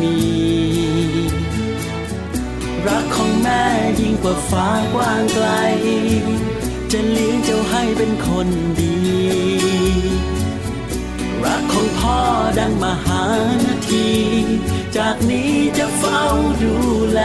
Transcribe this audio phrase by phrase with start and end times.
[0.00, 0.18] มี
[2.86, 3.62] รักของแม่
[4.00, 5.48] ยิ่งกว่าฟ้ากว้างไกล
[6.92, 8.48] จะเลี้ยงเจ้าให้เป็นคน
[8.80, 8.96] ดี
[11.44, 12.18] รักของพ่อ
[12.58, 13.22] ดังมหา
[13.66, 14.08] นาที
[14.96, 16.22] จากนี้จะเฝ้า
[16.62, 16.74] ดู
[17.12, 17.20] แล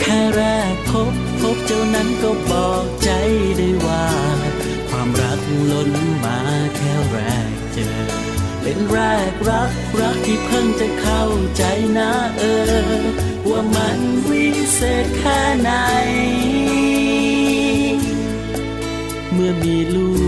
[0.00, 0.42] แค่แร
[0.72, 3.10] กพบพบเจ้านั้นก็บอกใจ
[3.56, 4.06] ได้ว่า
[4.88, 5.90] ความรักล้น
[6.24, 6.38] มา
[6.76, 8.17] แค่แรกเจอ
[8.68, 9.00] เป็นแร
[9.32, 9.70] กรัก
[10.00, 11.24] รักที่เพิ่งจะเข้า
[11.56, 11.62] ใจ
[11.98, 12.42] นะเอ
[13.00, 13.04] อ
[13.48, 13.98] ว่ามัน
[14.28, 15.70] วิเศษแค่ไหน
[19.32, 20.08] เมื่อมีลู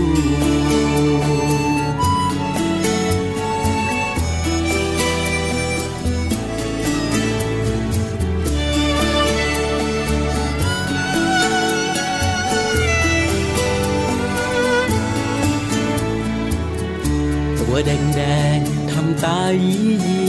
[19.23, 20.23] ตายียี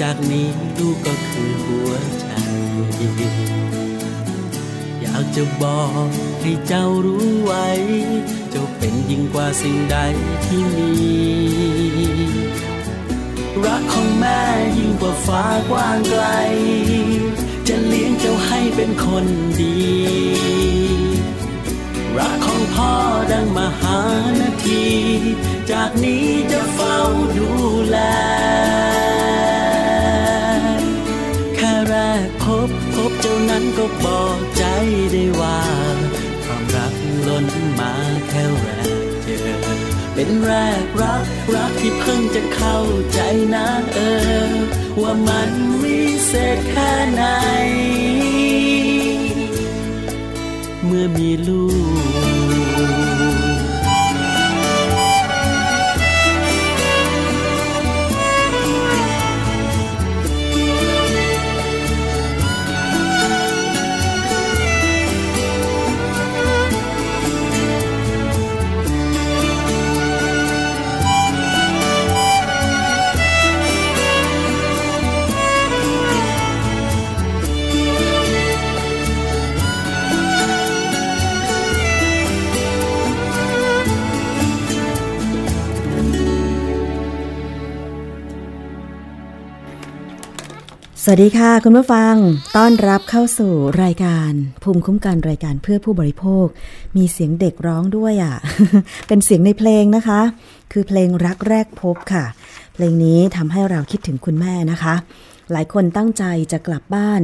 [0.00, 2.26] จากนี้ลูกก็คือหัวใจ
[5.00, 6.08] อยากจะบอก
[6.40, 7.68] ให้เจ้ารู้ไว้
[8.50, 9.96] เจ้าเป็นยิ่งกว่าสิ่งใด
[10.44, 10.92] ที่มี
[13.64, 14.40] รักของแม่
[14.78, 16.24] ยิ่งกว่าฟ้ากว้างไกล
[17.68, 19.26] จะเลี้ยงเจ้าให้เป็นคน
[19.60, 20.81] ดี
[22.18, 22.92] รักของพ่อ
[23.32, 23.98] ดังมหา
[24.40, 24.86] นาที
[25.70, 26.98] จากนี้จะเฝ้า
[27.38, 27.50] ดู
[27.88, 27.98] แล
[31.56, 31.94] แค่แร
[32.26, 34.64] กพบพบเจ้านั้นก็บอกใจ
[35.12, 35.60] ได้ว่า
[36.44, 36.94] ความรัก
[37.26, 37.46] ล้น
[37.80, 37.94] มา
[38.28, 38.66] แค่แร
[39.06, 39.46] กเจอ
[40.14, 40.52] เป็นแร
[40.82, 41.24] กรัก
[41.54, 42.78] รักที่เพิ่งจะเข้า
[43.12, 43.20] ใจ
[43.54, 43.98] นะเอ
[44.48, 44.52] อ
[45.00, 45.50] ว่ามัน
[45.82, 47.24] วิเศษแค่ไหน
[50.92, 51.70] මෙලූ
[91.04, 92.14] สวัสดีค่ะ คุณผู้ฟัง
[92.56, 93.52] ต้อนรับเข้าสู่
[93.82, 94.32] รายการ
[94.62, 96.46] ภูมิคุ้มกันรายการเพื่อผู้บริโภค
[96.96, 98.34] มีเสียงเด็กร้องด้วยอะ
[99.08, 100.20] เป็นเสียงในเพลงนะคะ
[100.72, 102.24] คือเพลงรักแรกพบค่ะ
[102.74, 104.94] เพลงนี้ทำให้เราคิดถึงคุณแม่นะคะ
[105.52, 107.20] หลายคนตั้งใจจะกลับบ้าน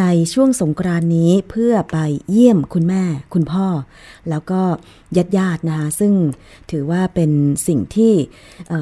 [0.00, 1.98] ในช่วงสงกรานนี้เพื่อไป
[2.30, 3.02] เยี่ยมคุณแม่
[3.34, 3.66] คุณพ่อ
[4.30, 4.62] แล้วก็
[5.16, 6.12] ญาติญาตินะคะซึ่ง
[6.70, 7.30] ถือว่าเป็น
[7.68, 8.12] สิ่งที่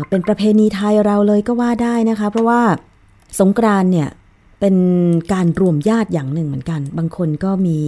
[0.09, 2.63] เป็นประเพณีไทยเราเลยก็ว่าได้นะคะ เพราะว่า
[3.41, 4.11] สงกรานเนี่ย
[4.61, 4.77] เป็น
[5.33, 7.79] การรวมญาติอย่างหนึ่งเหมือนกัน บางคนก็มี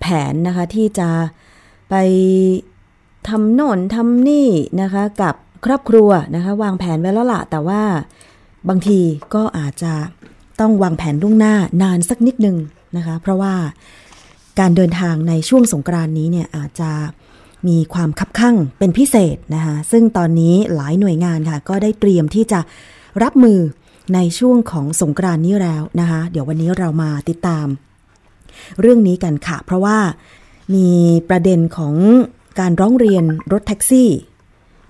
[0.00, 1.08] แผนนะคะที่จะ
[1.90, 1.94] ไป
[3.28, 4.48] ทำโน่นทำนี่
[4.82, 5.34] นะคะกับ
[5.64, 7.82] ครอบครัวนะคะวางแผนไว้แล้วละแต่ว่า
[8.68, 9.00] บางที
[9.34, 9.92] ก็อาจจะ
[10.60, 12.56] ต้องวางแผนล่วงหน้านานสักนิดนึง
[12.96, 13.54] นะคะ เพราะว่า
[14.58, 16.90] การเดินทางในช่วงสงกรานนี้เนี่ยอาจจะ
[17.68, 22.60] มีความคับข้างเป็นพิเศษนะคะซึ่งตอนนี้หลายหน่วยงานค่ะ ก็ได้เตรียมที่จะ
[23.22, 23.58] รับมือ
[24.14, 27.66] ในช่วงของสงกรานนี้แล้วนะคะ เดี๋ยววันนี้เรามาติดตาม
[28.80, 29.98] เรื่องนี้กันค่ะ เพราะว่า
[30.74, 30.88] มี
[31.28, 31.94] ประเด็นของ
[32.60, 34.10] การร้องเรียนรถแท็กซี่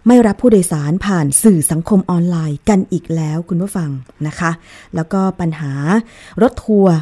[0.06, 3.90] ไม่รับผู้โดยสารผ่านสื่อสังคมออนไลน์กันอีกแล้วคุณผู้ฟัง
[4.26, 4.50] นะคะ
[4.94, 5.72] แล้วก็ปัญหา
[6.42, 6.94] รถทัวร์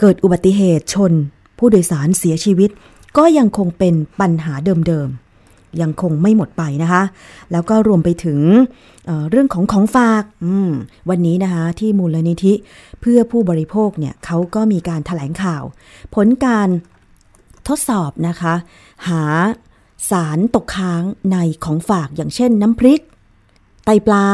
[0.00, 1.12] เกิดอุบัติเหตุชน
[1.58, 2.70] ผู้โดยสารเสียชีวิต
[3.16, 4.54] ก็ยังคงเป็นปัญหา
[4.88, 5.25] เดิมๆ
[5.82, 7.02] ยังคงไม่หมดไปนะคะ
[7.52, 8.40] แล้วก็รวมไปถึง
[9.06, 10.24] เเรื่องของของฝาก
[11.10, 12.52] วันนี้นะคะ ที่มูลนิธิ
[13.00, 15.62] เพื่อผู้บริโภคเนี่ยเขาก็มีการถแถลงข่าว
[16.14, 16.68] ผลการ
[17.68, 18.54] ทดสอบนะคะ
[19.08, 19.22] หา
[20.10, 23.00] สารตกค้างในของฝากอย่างเช่นน้ำพริก
[23.84, 24.26] ไตปลา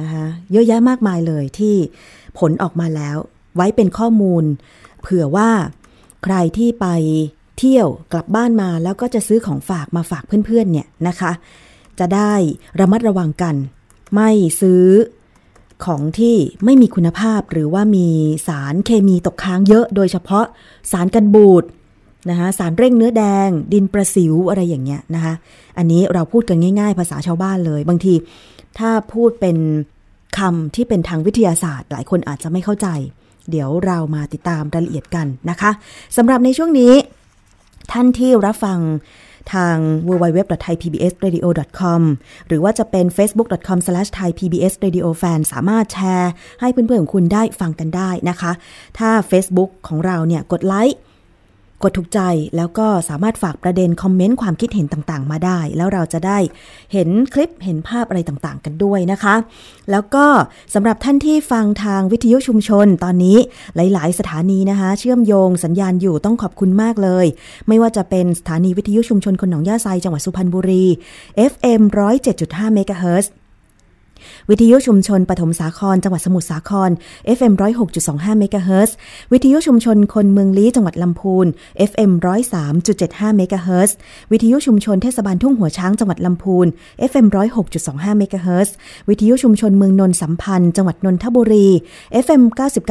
[0.00, 1.74] นะคะเยอะแยะมากมายเลยที่
[2.38, 3.16] ผลออกมาแล้ว
[3.56, 4.44] ไว้เป็นข้อมูล
[5.00, 5.50] เผื่อว่า
[6.24, 6.86] ใครที่ไป
[7.60, 11.32] เที่ยวกลับบ้านมาแล้วก็จะซื้อของฝากมาฝากเพื่อนๆเนี่ยนะคะ
[11.98, 12.32] จะได้
[12.80, 13.54] ระมัดระวังกัน
[14.14, 14.30] ไม่
[14.60, 14.84] ซื้อ
[15.84, 18.08] ของที่ไม่มีคุณภาพหรือว่ามี
[18.48, 20.46] สารเคมีตกค้างเยอะ โดยเฉพาะ
[20.92, 21.64] สารกันบูด
[22.30, 25.34] นะคะสารเร่งเนื้อแดง ดินประสิวอะไรอย่างเงี้ยนะคะ
[25.78, 28.14] อันนี้เราพูดกันง่าย ๆ ภาษาชาวบ้านเลย บางที
[28.78, 29.56] ถ้าพูดเป็น
[30.38, 32.88] คำที่เป็นทางวิทยาศาสตร์ หลายคนอาจจะไม่เข้าใจ
[33.50, 35.70] เดี๋ยวเรามาติดตามรายละเอียดกันนะคะ
[36.16, 36.92] สำหรับในช่วงนี้
[37.92, 38.78] ท่านที่รับฟัง
[39.52, 39.76] ทาง
[40.08, 42.00] www.thaipbsradio.com
[42.46, 48.52] หรือว่าจะเป็น facebook.com/thaipbsradiofan สามารถแชร์ให้เพื่อนๆของคุณได้ฟังกันได้นะคะ
[48.98, 50.98] ถ้า Facebook ของเราเนี่ยกดไลค์
[51.82, 52.20] กดถูกใจ
[52.56, 56.38] แล้วก็สามารถฝากประเด็นคอมเมนต์ความคิดเห็นต่างๆ มาได้ แล้วเราจะได้
[56.92, 59.34] เห็นคลิปเห็นภาพอะไรต่างๆ กันด้วยนะคะ
[59.90, 60.26] แล้วก็
[60.74, 63.38] สำหรับท่านที่ฟังทางวิทยุชุมชนตอนนี้
[63.76, 67.26] หลาย ๆ สถานีนะคะ เชื่อมโยงสัญญาณอยู่ต้องขอบคุณมากเลย
[67.68, 70.84] ไม่ว่าจะเป็นสถานีวิทยุชุมชนคนหนองย่าไซจังหวัดสุพรรณบุรี
[71.52, 71.82] FM
[72.28, 73.32] 107.5เมกะเฮิรตซ์
[74.50, 76.90] วิทยุชุมชนปฐมสาคร จังหวัดสมุทรสาคร
[77.36, 77.52] FM
[77.96, 78.96] 106.25เมกะเฮิรตซ์
[79.32, 81.46] วิทยุชุมชนคนเมืองลี้จังหวัดลำพูน
[81.90, 82.10] FM
[82.74, 83.96] 103.75เมกะเฮิรตซ์
[84.32, 86.66] วิทยุชุมชนเทศบาลทุ่งหัวช้างจังหวัดลำพูน
[87.10, 87.26] FM
[87.72, 88.74] 106.25เมกะเฮิรตซ์
[89.08, 91.68] วิทยุชุมชนเมืองนนท์สัมพันธ์ จังหวัดนนทบุรี
[92.24, 92.42] FM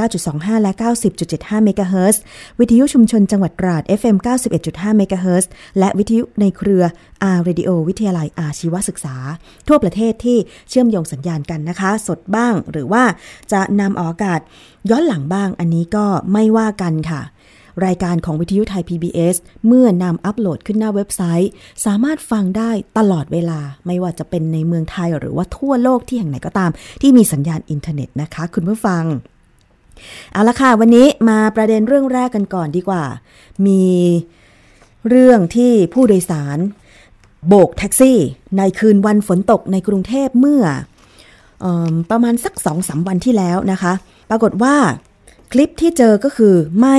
[0.08, 0.72] 99.25 และ
[1.20, 2.22] 90.75เมกะเฮิรตซ์
[2.60, 4.16] วิทยุชุมชนจังหวัดตราด FM
[4.58, 5.50] 91.5เมกะเฮิรตซ์
[5.80, 6.84] และวิทยุในเครือ
[7.24, 9.16] R Radio วิทยาลัยอาชีวศึกษา
[9.68, 10.38] ทั่วประเทศที่
[10.70, 13.04] เชื่อมโยงสัญญาณกันนะคะ สดบ้างหรือว่า
[13.52, 14.40] จะนำออกอากาศ
[14.90, 17.22] ย้อนหลังบ้างอันนี้ก็ไม่ว่ากันค่ะ
[17.86, 19.36] รายการของวิทยุไทย PBS
[19.68, 21.52] เมื่อนำอัปโหลดขึ้นหน้าเว็บไซต์
[21.86, 29.04] สามารถฟังได้ตลอดเวลา ไม่ว่าจะเป็นในเมืองไทยหรือว่าทั่วโลกที่แห่งไหนก็ตาม ที่มีสัญญาณอินเทอร์เน็ตนะคะ คุณผู้ฟัง
[30.34, 33.04] เอาละค่ะวันนี้มาประเด็นเรื่องแรกกันก่อนดีกว่า
[33.68, 33.86] มี
[35.10, 36.58] เรื่องที่ผู้โดยสาร
[37.48, 38.18] โบกแท็กซี่
[38.58, 40.64] ในคืนวันฝนตกในกรุงเทพเมื่อ
[41.64, 41.66] อ
[42.12, 43.94] ประมาณสักสองสาวันที่แล้วนะคะ
[44.30, 44.76] ปรากฏว่า
[45.52, 46.98] คลิปที่เจอก็คือไม่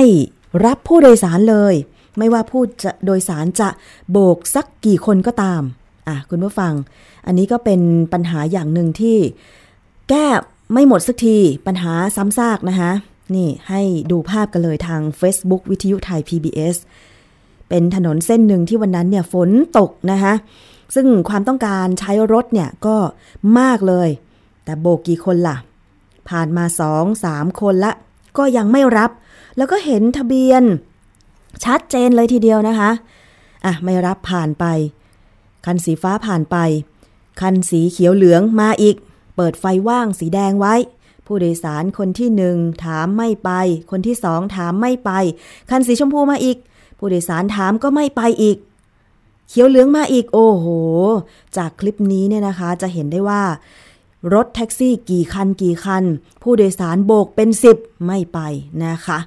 [0.65, 1.73] รับผู้โดยสารเลย
[2.17, 2.61] ไม่ว่าผู้
[3.05, 3.69] โดยสารจะ
[4.11, 5.61] โบกสักกี่คนก็ตาม
[6.07, 6.73] อะคุณผู้ฟัง
[7.25, 7.81] อันนี้ก็เป็น
[8.13, 9.17] ปัญหาอย่างหนึ่งที่
[10.09, 10.25] แก้
[10.73, 12.91] ไม่หมดสักทีปัญหาซ้ำซากนะคะ
[13.35, 16.75] นี่ให้ดูภาพกันเลยทาง Facebook วิทยุไทย PBS
[17.71, 20.33] เป็นถนนเส้นหนึ่งที่วันนั้นเนี่ยฝนตกนะคะ
[20.95, 22.97] ซึ่งความต้องการใช้รถเนี่ยก็
[23.59, 24.09] มากเลย
[24.63, 25.57] แต่โบกกี่คนล่ะ
[26.29, 27.91] ผ่านมาสองสามคนละ
[28.37, 29.11] ก็ยังไม่รับ
[29.57, 30.63] แล้วก็เห็นทะเบียน
[31.63, 32.91] ชัดเจนเลยทีเดียวนะคะ
[33.65, 34.65] อะ ไม่รับผ่านไป
[35.65, 36.57] คันสีฟ้าผ่านไป
[37.41, 38.95] คันสีเขียวเหลืองมาอีก
[39.35, 40.75] เปิดไฟว่างสีแดงไว้
[41.25, 43.51] ผู้โดยสารคนที่หนึ่งถามไม่ไป
[43.91, 45.11] คนที่สองถามไม่ไป
[45.69, 46.57] คันสีชมพูมาอีก
[47.03, 48.57] ผู้โดยสารถามก็ไม่ไปอีก
[49.49, 50.65] เขียวเหลืองมาอีกโอ้โห
[51.57, 53.41] จากคลิปนี้เนี่ยนะคะจะเห็นได้ว่า
[54.33, 56.03] รถแท็กซี่กี่คันกี่คัน
[56.41, 58.39] ผู้โดยสารโบกเป็นสิบไม่ไป
[58.85, 59.19] นะคะ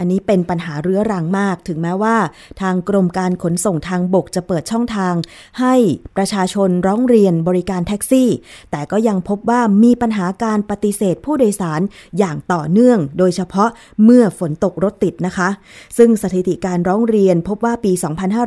[0.00, 2.16] อันนี้เป็นปัญหาเรื้อรังมาก ถึงแม้ว่า
[2.60, 5.14] ทางกรมการขนส่งทางบกจะเปิดช่องทาง
[5.60, 5.74] ให้
[6.16, 8.28] ประชาชนร้องเรียนบริการแท็กซี่
[8.70, 11.80] แต่ก็ยังพบว่ามีปัญหาการปฏิเสธผู้โดยสาร
[12.18, 13.70] อย่างต่อเนื่อง โดยเฉพาะ
[14.04, 15.48] เมื่อฝนตกรถติดนะคะ
[15.96, 17.92] ซึ่งสถิติการร้องเรียนพบว่าปี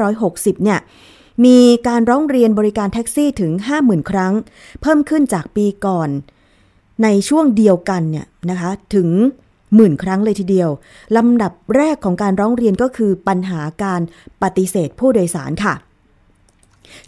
[0.03, 0.79] 2560 เนี่ย
[1.45, 4.33] มีการร้องเรียนบริการแท็กซี่ถึง 50,000 ครั้ง
[4.81, 6.10] เพิ่มขึ้นจากปีก่อน
[7.03, 9.10] ในช่วงเดียวกันเนี่ยนะคะถึง
[9.75, 10.70] หมื่นครั้งเลยทีเดียว
[11.18, 14.01] ลำดับแรกของการร้องเรียนก็คือปัญหาการ
[14.44, 15.75] ปฏิเสธผู้โดยสารค่ะ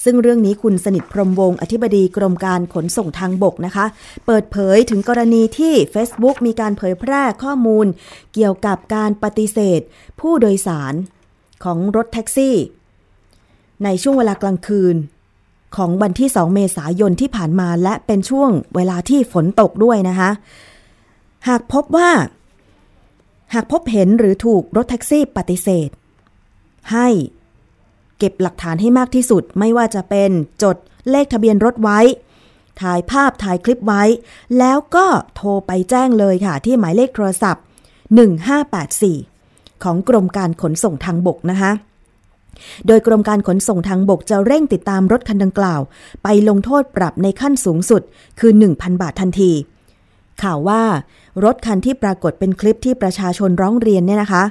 [0.03, 3.85] ซึ่งเรื่องนี้คุณสนิทพรมวงศ์อธิบดีกรมการขนส่งทางบกนะคะ
[4.25, 7.85] เปิดเผยถึงกรณีที่ Facebook มีการเผยแพร่ข้อมูล
[8.33, 9.81] เกี่ยวกับการปฏิเสธ
[10.19, 10.93] ผู้โดยสาร
[11.63, 12.55] ของรถแท็กซี่
[13.83, 14.95] ในช่วงเวลากลางคืน
[15.75, 20.29] ของวันที่ 2 เมษายนที่ผ่านมาและเป็นช่วงเวลาที่ฝนตกด้วยนะคะ
[21.47, 22.09] หากพบว่า
[23.55, 25.89] หากพบเห็นหรือถูกรถแท็กซี่ปฏิเสธ
[26.91, 27.07] ให้
[28.19, 30.31] เก็บหลักฐานให้มากที่สุดไม่ว่าจะเป็น
[30.63, 30.75] จด
[31.09, 31.99] เลขทะเบียนรถไว้
[32.81, 34.03] ถ่ายภาพถ่ายคลิปไว้
[34.59, 37.63] แล้วก็โทรไปแจ้งเลยค่ะ ที่หมายเลขโทรศัพท์
[38.89, 41.71] 1584 ของกรมการขนส่งทางบกนะคะ
[42.87, 45.81] โดยกรมการขนส่งทางบกจะเร่งติดตามรถคันดังกล่าว
[46.23, 48.01] ไปลงโทษปรับในขั้นสูงสุด
[48.39, 49.51] คือ 1,000 บาททันที
[50.43, 50.81] ข่าวว่า
[51.43, 54.43] รถคันที่ปรากฏเป็นคลิปที่ประชาชนร้องเรียนเนี่ยนะคะ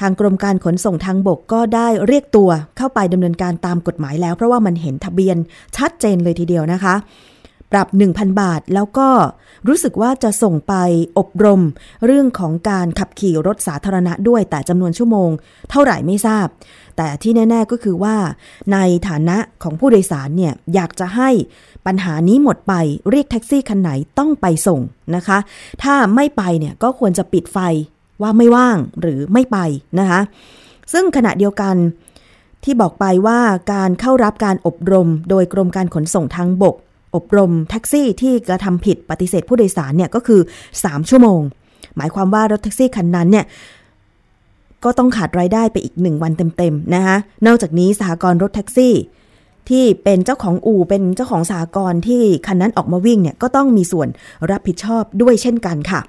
[0.00, 5.36] ทางกรมการขนส่งทางบกก็ได้เรียกตัวเข้าไปดำเนินการตามกฎหมายแล้ว เพราะว่ามันเห็นทะเบียน
[5.76, 6.94] ชัดเจนเลยทีเดียวนะคะ
[7.72, 9.08] ปรับ 1,000 บาทแล้วก็
[9.68, 10.74] รู้สึกว่าจะส่งไป
[11.18, 11.60] อบรม
[12.06, 15.30] เรื่องของการขับขี่รถสาธารณะด้วยแต่จำนวนชั่วโมง
[15.70, 16.46] เท่าไหร่ไม่ทราบ
[16.98, 18.16] แต่ที่แน่ ๆก็คือว่า
[18.72, 18.78] ใน
[19.08, 21.30] ฐานะของผู้โดยสารเนี่ยอยากจะให้
[21.86, 22.74] ปัญหานี้หมดไป
[23.10, 24.80] เรียกแท็กซี่คันไหนต้องไปส่ง
[25.16, 25.38] นะคะ
[25.82, 27.58] ถ้าไม่ไปเนี่ยก็ควรจะปิดไฟ
[28.22, 29.58] ว่าไม่ว่างหรือไม่ไป
[29.98, 30.20] นะคะ
[30.92, 31.76] ซึ่งขณะเดียวกัน
[32.64, 33.40] ที่บอกไปว่า
[33.72, 36.76] การเข้ารับการอบรมโดยกรมการขนส่งทางบก
[37.16, 40.40] อบรมแท็กซี่ที่กระทำผิดปฏิเสธผู้โดยสารเนี่ยก็คือ
[40.74, 41.40] 3 ชั่วโมง
[41.96, 43.44] หมายความว่ารถแท็กซี่คันนั้นเนี่ย
[44.84, 47.16] ก็ต้องขาดรายได้ไปอีกหนึ่งวันเต็มๆนะคะ
[47.46, 48.94] นอกจากนี้สหกรณ์รถแท็กซี่
[49.68, 54.08] ที่เป็นเจ้าของอู่เป็นเจ้าของสหกรณ์ที่คันนั้นออกมาวิ่งเนี่ยก็ต้องมีส่วน
[54.50, 56.02] รับผิดชอบด้วยเช่นกันค่ะ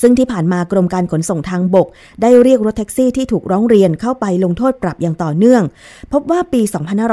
[0.00, 1.88] ซึ่งที่ผ่านมากรมการขนส่งทางบก
[2.22, 5.62] ได้เรียกรถแท็กซี่ที่ถูกร้องเรียนเข้าไปลงโทษปรับอย่างต่อเนื่อง
[6.12, 6.60] พบว่าปี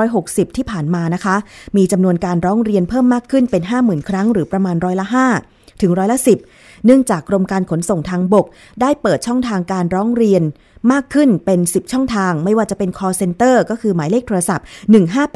[0.03, 1.35] 2560 ที่ผ่านมานะคะ
[1.77, 5.05] มีจำนวนการร้องเรียนเพิ่มมากขึ้นเป็น 50,000 ครั้งหรือประมาณร้อยละ
[5.43, 8.45] 5 ถึงร้อยละ 10 เนื่องจากกรมการขนส่งทางบก
[8.81, 10.43] ได้เปิดช่องทางการร้องเรียน
[10.91, 14.65] มากขึ้นเป็น 10 ช่องทาง ไม่ว่าจะเป็น call center ก็คือหมายเลขโทรศัพท์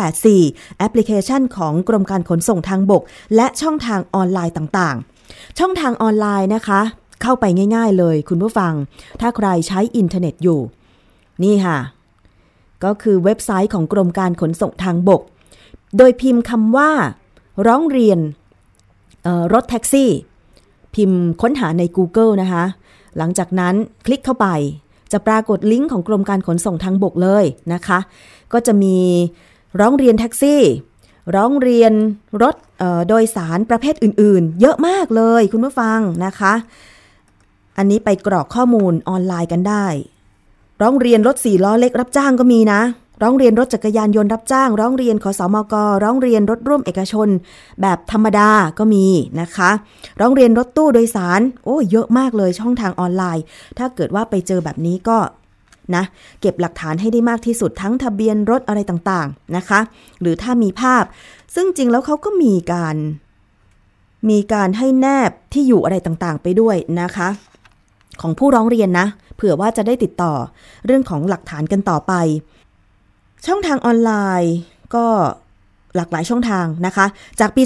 [0.03, 3.03] 1584 แอปพลิเคชันของกรมการขนส่งทางบก
[3.35, 6.81] และช่องทางออนไลน์ต่างๆ ช่องทางออนไลน์นะคะ
[7.21, 8.73] เข้าไปง่าย ๆ เลยคุณผู้ฟัง
[9.21, 10.59] ถ้าใครใช้อินเทอร์เน็ตอยู่
[11.43, 11.77] นี่ค่ะ
[12.83, 15.21] ก็คือเว็บไซต์ของกรมการขนส่งทางบก
[15.97, 16.91] โดยพิมพ์คำว่า
[17.67, 18.19] ร้องเรียน
[19.53, 20.09] รถแท็กซี่
[20.95, 22.63] พิมพ์ค้นหาใน Google นะคะ
[23.17, 24.47] หลังจากนั้นคลิกเข้าไป
[25.11, 27.99] จะปรากฏลิงก์ของกรมการขนส่งทางบกเลยนะคะ
[28.53, 28.97] ก็จะมี
[29.79, 30.61] ร้องเรียนแท็กซี่
[31.35, 31.93] ร้องเรียน
[32.43, 32.55] รถ
[33.07, 36.53] โดยสารประเภทอื่นๆ เยอะมากเลยคุณผู้ฟังนะคะ
[37.77, 39.85] อันนี้ไปกรอกข้อมูลออนไลน์กันได้
[40.81, 42.81] ร้องเรียนรถสี่ล้อเล็กรับจ้างก็มีนะ
[43.23, 47.27] ร้องเรียนรถจักรยานยนต์รับจ้าง ร้องเรียนขอสอมก ร้องเรียนรถร่วมเอกชน
[47.81, 48.49] แบบธรรมดา
[48.79, 49.05] ก็มี
[49.41, 49.69] นะคะ
[50.21, 53.43] ร้องเรียนรถตู้โดยสาร โอ้เยอะมากเลยช่องทางออนไลน์
[53.77, 55.17] ถ้าเกิดว่าไปเจอแบบนี้ก็
[55.95, 56.03] นะ
[56.41, 59.79] เก็บหลักฐานให้ได้มากที่สุดทั้งทะเบียนรถอะไรต่างๆนะคะ
[60.21, 61.03] หรือถ้ามีภาพ
[61.55, 62.95] ซึ่งจริงแล้วเขาก็มีการ
[64.29, 67.29] มีการให้แนบที่อยู่อะไรต่างๆ ไปด้วยนะคะ
[68.21, 70.33] ของผู้ร้องเรียนนะ เผื่อว่าจะได้ติดต่อ
[70.85, 72.13] เรื่องของหลักฐานกันต่อไป
[73.47, 74.55] ช่องทางออนไลน์
[74.95, 75.05] ก็
[75.95, 77.05] หลากหลายช่องทางนะคะ
[77.39, 77.63] จากปี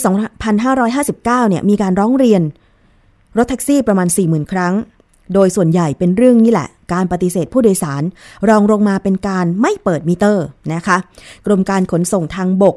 [0.53, 2.42] 2559 เนี่ยมีการร้องเรียน
[3.38, 4.74] รถแท็กซี่ประมาณ 40,000 ครั้ง
[5.34, 8.03] โดยส่วนใหญ่เป็นเรื่องนี่แหละ การปฏิเสธผู้โดยสาร
[8.50, 10.98] รองลงมาเป็นการไม่เปิดมิเตอร์นะคะ
[11.46, 12.75] กรมการขนส่งทางบก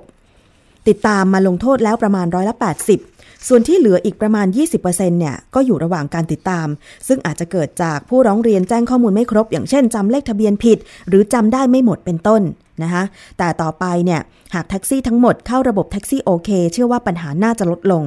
[0.89, 2.55] ติดตามมาลงโทษแล้วประมาณร้อยละ
[2.89, 3.16] 80
[3.49, 4.47] ส่วนที่เหลืออีกประมาณ
[4.79, 6.67] 20%เนี่ยก็อยู่ระหว่างการติดตาม
[7.09, 10.79] ซึ่งอาจจะเกิดจากผู้ร้องเรียนแจ้งข้อมูลไม่ครบ อย่างเช่นจำเลขทะเบียนผิด
[11.09, 12.43] หรือจำได้ไม่หมดเป็นต้น
[12.83, 13.05] นะคะ
[13.39, 14.21] แต่ต่อไปเนี่ย
[14.55, 18.03] หากแท็กซี่ทั้งหมดเข้าระบบแท็กซี่โอเคเชื่อว่าปัญหาน่าจะลดลง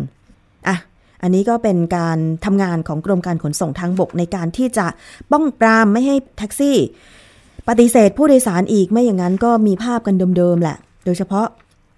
[0.68, 0.78] อะ
[1.22, 4.86] อันนี้ก็เป็นการทำงานของกรมการขนส่งทางบกในการที่จะ
[5.32, 6.78] ป้องปรามไม่ให้แท็กซี่
[7.68, 11.48] ปฏิเสธผู้โดยสารอีกไม่อย่างนั้นก็มีภาพกันเดิมๆแหละ โดยเฉพาะ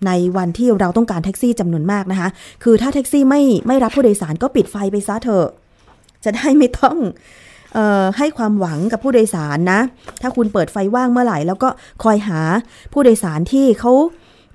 [0.05, 2.29] ในวันที่เราต้องการแท็กซี่จำนวนมากนะคะ
[2.63, 5.48] คือถ้าแท็กซี่ไม่ไม่รับผู้โดยสารก็ปิดไฟไปซะเถอะ
[6.24, 6.98] จะได้ไม่ต้อง
[7.77, 9.79] ออให้ความหวังกับผู้โดยสารนะ
[10.22, 11.70] ถ้าคุณเปิดไฟว่างเมื่อไหร่ แล้วก็
[12.03, 12.39] คอยหา
[12.93, 13.91] ผู้โดยสารที่เขา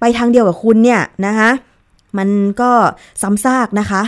[0.00, 1.50] ไปทางเดียวกับคุณเนี่ยนะคะ
[2.18, 2.28] มัน
[2.60, 2.70] ก็
[3.22, 4.02] ซ้ำซากนะคะ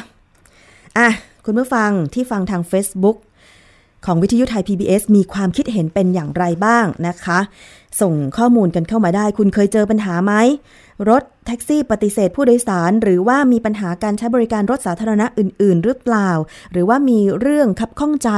[0.99, 1.09] อะ
[1.45, 3.17] คุณผู้ฟังที่ฟังทาง Facebook
[4.07, 7.39] ของวิทยุไทย PBS มีความคิดเห็นเป็นอย่างไรบ้างนะคะ
[8.01, 10.33] ส่งข้อมูลกันเข้ามาได้ คุณเคยเจอปัญหาไหม
[11.11, 16.31] รถแท็กซี่ปฏิเสธผู้โดยสาร หรือว่ามีปัญหาการใช้บริการรถสาธารณะอื่น ๆ หรือเปล่า
[16.73, 18.31] หรือว่ามีเรื่องคับข้องใจ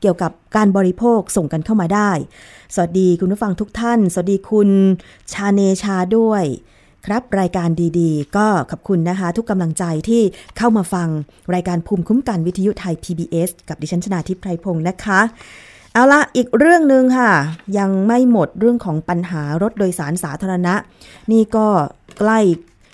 [0.00, 2.10] เกี่ยวกับการบริโภคส่งกันเข้ามาได้
[2.74, 4.70] สวัสดีคุณผู้ฟังทุกท่าน สวัสดีคุณ
[5.32, 6.44] ชาเนชาด้วย
[7.06, 7.68] ครับรายการ
[7.98, 10.22] ดีๆ ก็ขอบคุณนะคะ ทุกกำลังใจที่
[10.58, 11.08] เข้ามาฟัง
[11.54, 15.20] รายการภูมิคุ้มกันวิทยุไทย PBS กับดิฉันชนาทิพไพรพงศ์นะคะ
[15.96, 17.32] เอาละอีกเรื่องหนึ่งค่ะ
[17.78, 20.74] ยังไม่หมดเรื่องของปัญหารถโดยสารสาธารณะ
[21.32, 21.68] นี่ก็
[22.18, 22.38] ใกล้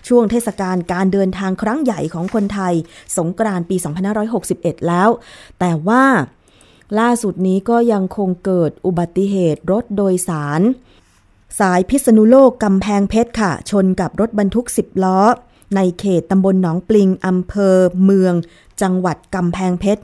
[0.08, 2.74] ช่วงเทศกาลการเดินทางครั้งใหญ่ของคนไทย
[3.16, 3.76] สงกรานต์ปี
[4.32, 5.08] 2561 แล้ว
[5.60, 6.04] แต่ว่า
[6.98, 10.60] ล่าสุดนี้ก็ยังคงเกิดอุบัติเหตุรถโดยสาร
[11.60, 15.20] สายพิษณุโลกกำแพงเพชรค่ะ ชนกับรถบรรทุก 10 ล้อ
[15.76, 18.34] ในเขตตำบลหนองปลิงอำเภอเมือง
[18.82, 20.02] จังหวัดกำแพงเพชร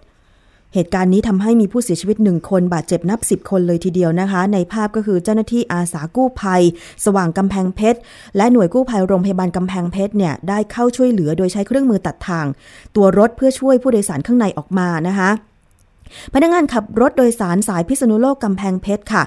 [0.75, 6.63] เหตุการณ์นี้ทำให้มีผู้เสียชีวิตหนึ่งคนบาดเจ็บนับ10คนเลยทีเดียวนะคะ ในภาพก็คือเจ้าหน้าที่อาสากู้ภัย
[7.05, 7.99] สว่างกำแพงเพชร
[8.37, 12.47] และหน่วยกู้ภัยโรงพยาบาลกำแพงเพชรเนี่ยได้เข้าช่วยเหลือโดยใช้เครื่องมือตัดทาง
[12.97, 15.31] ตัวรถเพื่อช่วยผู้โดยสารข้างในออกมานะคะ
[16.35, 19.23] พนักงานขับรถโดยสารสายพิษณุโลกกำแพงเพชรค่ะ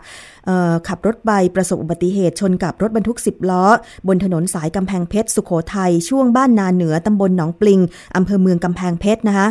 [0.87, 3.65] ขับรถไปประสบอุบัติเหตุชนกับรถบรรทุก 10 ล้อ
[4.07, 7.79] บนถนนสายกำแพงเพชรสุขโขทัยช่วงบ้านนาเหนือตำบลหนองปลิง
[8.15, 9.47] อำเภอเมืองกำแพงเพชรนะคะ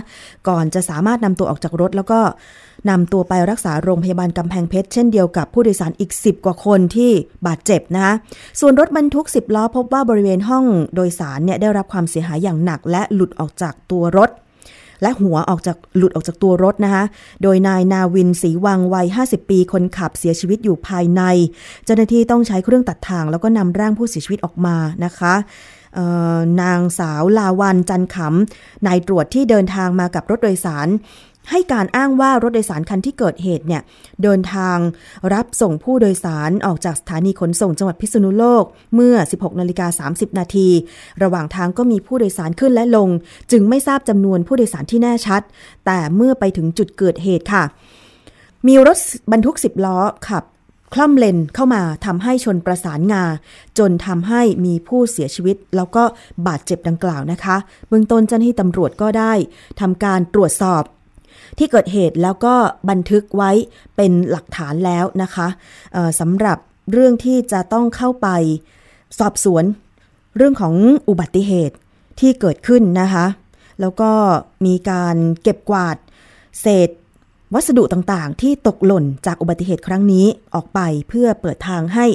[0.48, 2.20] ก่อนจะสามารถนำตัวออกจากรถแล้วก็
[2.90, 7.10] นำตัวไปรักษาโรงพยาบาลกำแพงเพชรเช่นเดียวกับผู้โดยสารอีก 10 กว่าคนที่
[7.46, 8.14] บาดเจ็บนะคะ
[8.60, 14.30] ส่วนรถบรรทุก 10 ล้อพบว่าบริเวณห้องโดยสารเนี่ยได้รับความเสียหายอย่างหนัก และหลุดออกจากตัวรถ
[15.02, 17.04] และหัวออกจากหลุดออกจากตัวรถนะคะ
[17.42, 21.22] โดยนายนาวินศรีวังวัย 50 ปีคนขับเสียชีวิตอยู่ภายใน
[21.84, 25.34] เจ้าหน้าที่ต้องใช้เครื่องตัดทาง แล้วก็นำร่างผู้เสียชีวิตออกมานะคะ
[26.62, 30.88] นางสาวลาวันจันขำนายตรวจที่เดินทางมากับรถโดยสาร
[31.50, 33.82] ให้การอ้างว่ารถโดยสารคันที่เกิดเหตุเนี่ย
[34.22, 34.78] เดินทาง
[35.34, 38.64] รับส่งผู้โดยสารออกจากสถานีขนส่งจังหวัดพิษณุโลก
[38.94, 40.68] เมื่อ 16นาฬิกา30 นาที
[41.22, 43.08] ระหว่างทางก็มีผู้โดยสารขึ้นและลง
[43.50, 45.42] จึงไม่ทราบจำนวนผู้โดยสารที่แน่ชัด
[45.86, 47.64] แต่เมื่อไปถึงจุดเกิดเหตุค่ะ
[48.66, 48.98] มีรถ
[49.32, 50.44] บรรทุก 10 ล้อขับ
[50.94, 53.22] คล่อมเลนเข้ามาทำให้ชนประสานงา
[53.78, 56.04] จนทำให้มีผู้เสียชีวิต แล้วก็
[56.46, 57.56] บาดเจ็บดังกล่าวนะคะ
[57.88, 59.32] เบื้องต้นเจ้าหน้าที่ตำรวจก็ได้
[59.80, 60.82] ทำการตรวจสอบ
[61.58, 62.54] ที่เกิดเหตุแล้วก็
[62.90, 63.50] บันทึกไว้
[63.96, 65.48] เป็นหลักฐานแล้วนะคะ
[66.20, 66.58] สำหรับ
[66.92, 68.28] เรื่องที่จะต้องเข้าไป
[69.18, 69.64] สอบสวน
[70.36, 70.74] เรื่องของ
[71.08, 71.76] อุบัติเหตุ
[72.20, 73.26] ที่เกิดขึ้นนะคะ
[73.80, 74.10] แล้วก็
[74.66, 75.96] มีการเก็บกวาด
[76.60, 76.88] เศษ
[77.54, 82.06] วัสดุต่างๆ ที่ตกหล่นจากอุบัติเหตุครั้งนี้ออกไปเพื่อเปิดทางให้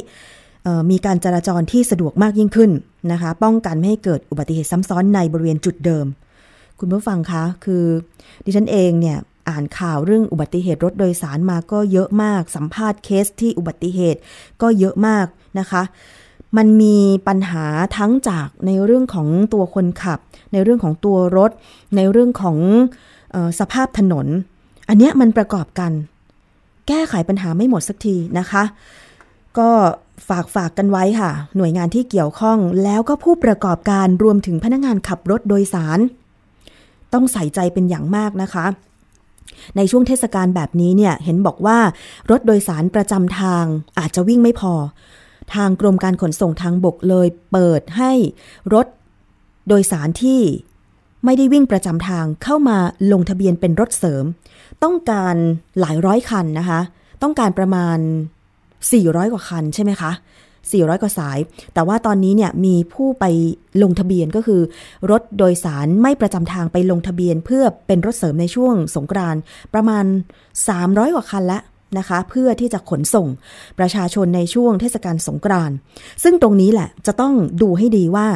[0.91, 2.71] มีการจราจรที่สะดวกมากยิ่งขึ้น
[3.11, 6.05] นะคะ ป้องกันไม่ให้เกิดอุบัติเหตุซ้ำซ้อนในบริเวณจุดเดิม
[6.79, 7.83] คุณผู้ฟังคะ คือ
[8.45, 9.17] ดิฉันเองเนี่ย
[9.49, 14.19] อ่านข่าวเรื่องอุบัติเหตุรถโดยสารมาก็เยอะมาก สัมภาษณ์เคสที่อุบัติเหตุ
[14.61, 15.25] ก็เยอะมาก
[15.59, 15.83] นะคะ
[16.57, 17.65] มันมีปัญหา
[17.97, 20.19] ทั้งจากในเรื่องของตัวคนขับ
[20.53, 21.51] ในเรื่องของตัวรถ
[21.95, 22.57] ในเรื่องของ
[23.35, 24.27] ออสภาพถนน
[24.89, 25.91] อันเนี้ยมันประกอบกัน
[26.87, 28.63] แก้ไขปัญหาไม่หมดสักทีนะคะ
[29.57, 29.69] ก็
[30.29, 35.99] ฝากฝากกันไว้ค่ะ หน่วยงานที่เกี่ยวข้องแล้วก็ผู้ประกอบการรวมถึงพนักงานขับรถโดยสาร
[37.13, 38.65] ต้องใส่ใจเป็นอย่างมากนะคะ
[39.77, 41.77] ในช่วงเทศกาลแบบนี้เนี่ยเห็นบอกว่า
[42.31, 43.65] รถโดยสารประจำทาง
[43.99, 44.73] อาจจะวิ่งไม่พอ
[45.55, 48.11] ทางกรมการขนส่งทางบกเลยเปิดให้
[48.73, 48.87] รถ
[49.67, 50.41] โดยสารที่
[51.25, 52.77] ไม่ได้วิ่งประจำทางเข้ามา
[53.11, 54.25] ลงทะเบียนเป็นรถเสริม
[54.83, 55.35] ต้องการ
[55.79, 56.79] หลายร้อยคันนะคะ
[57.23, 57.97] ต้องการประมาณ
[58.69, 60.11] 400 กว่าคันใช่ไหมคะ
[60.71, 61.37] 400 กว่าสาย
[61.73, 63.25] แต่ว่าตอนนี้เนี่ยมีผู้ไป
[63.83, 64.61] ลงทะเบียนก็คือ
[65.11, 69.35] รถโดยสารไม่ประจำทางไปลงทะเบียน เพื่อเป็นรถเสริมในช่วงสงกราน
[69.73, 70.05] ประมาณ
[70.59, 71.61] 300 กว่าคันล้ว
[71.97, 73.27] นะคะเพื่อที่จะขนส่ง
[73.79, 75.75] ประชาชนในช่วงเทศกาลสงกรานต์
[76.23, 78.27] ซึ่งตรงนี้แหละจะต้องดูให้ดีว่า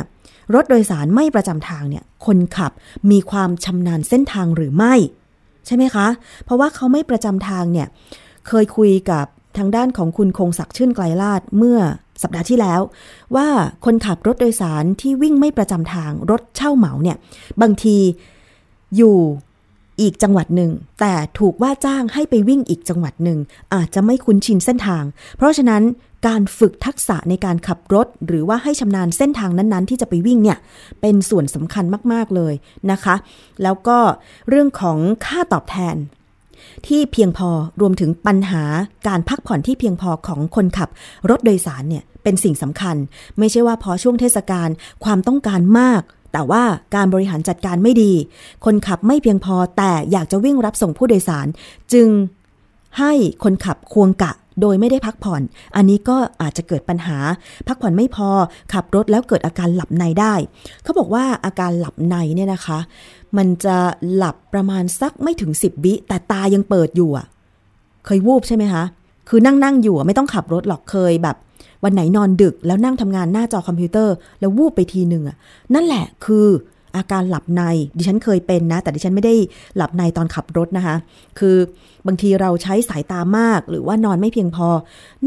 [0.56, 2.72] รถโดยสารไม่ประจำทางเนี่ยคนขับ
[3.12, 4.94] มีความชำนาญเส้นทางหรือไม่
[5.66, 6.08] ใช่ไหมคะ
[6.44, 7.88] เพราะว่าเขาไม่ประจำทางเนี่ย
[8.48, 9.26] เคยคุยกับ
[9.58, 11.80] ทางด้านของคุณคงศักดิ์ชื่นไกลลาดเมื่อ
[12.22, 12.82] สัปดาห์ที่แล้ว
[13.36, 13.48] ว่า
[13.86, 17.18] คนขับรถโดยสารที่วิ่งไม่ประจำทางรถเช่าเหมาเนี่ย
[17.62, 17.98] บางที
[18.96, 19.18] อยู่
[20.02, 23.40] อีกจังหวัดหนึ่ง แต่ถูกว่าจ้างให้ไปวิ่งอีกจังหวัดหนึ่ง
[23.74, 25.04] อาจจะไม่คุ้นชินเส้นทาง
[25.38, 25.84] เพราะฉะนั้น
[26.28, 30.58] การฝึกทักษะในการขับรถ หรือว่าให้ชำนาญเส้นทางนั้นๆ ที่จะไปวิ่งเนี่ย
[31.02, 32.54] เป็นส่วนสำคัญมาก ๆ เลย
[32.92, 33.16] นะคะ
[33.64, 33.98] แล้วก็
[34.50, 35.96] เรื่องของค่าตอบแทน
[36.88, 37.50] ที่เพียงพอ
[37.82, 38.63] รวมถึงปัญหา
[39.08, 40.90] การพักผ่อนที่เพียงพอของคนขับ
[41.30, 42.96] รถโดยสารเนี่ยเป็นสิ่งสำคัญ
[43.40, 44.70] ไม่ใช่ว่าพอช่วงเทศกาล
[45.04, 46.02] ความต้องการมาก
[46.34, 46.63] แต่ว่า
[46.96, 48.13] การบริหารจัดการไม่ดี
[48.66, 51.48] คนขับไม่เพียงพอแต่อยากจะวิ่งรับส่งผู้โดยสาร
[51.94, 52.08] จึง
[53.00, 53.12] ให้
[53.44, 55.41] คนขับควงกะ โดยไม่ได้พักผ่อน
[55.76, 57.17] อันนี้ก็อาจจะเกิดปัญหา
[57.67, 58.30] พักผ่อนไม่พอ
[58.74, 60.34] ขับรถแล้วเกิดอาการหลับในได้
[60.84, 62.80] เขาบอกว่าอาการหลับในเนี่ยนะคะ
[63.38, 63.78] มันจะ
[64.15, 67.26] หลับประมาณสักไม่ถึง 10วิแต่ตายังเปิดอยู่อะ
[68.06, 68.84] เคยวูบใช่ไหมคะ
[69.30, 71.36] คือนั่งนั่งอยู่ไม่ต้องขับรถหรอกเคยแบบ
[71.84, 75.36] วันไหนนอนดึกแล้วนั่งทำงานหน้าจอคอมพิวเตอร์ แล้ววูบไปทีหนึ่งอะ
[75.74, 76.48] นั่นแหละคือ
[77.00, 77.62] อาการหลับใน
[77.98, 79.36] ดิฉันเคยเป็นนะ แต่ดิฉันไม่ได้
[79.78, 80.96] หลับในตอนขับรถนะคะ
[81.40, 81.56] คือ
[82.08, 84.68] บางทีเราใช้สายตามาก หรือว่านอนไม่เพียงพอ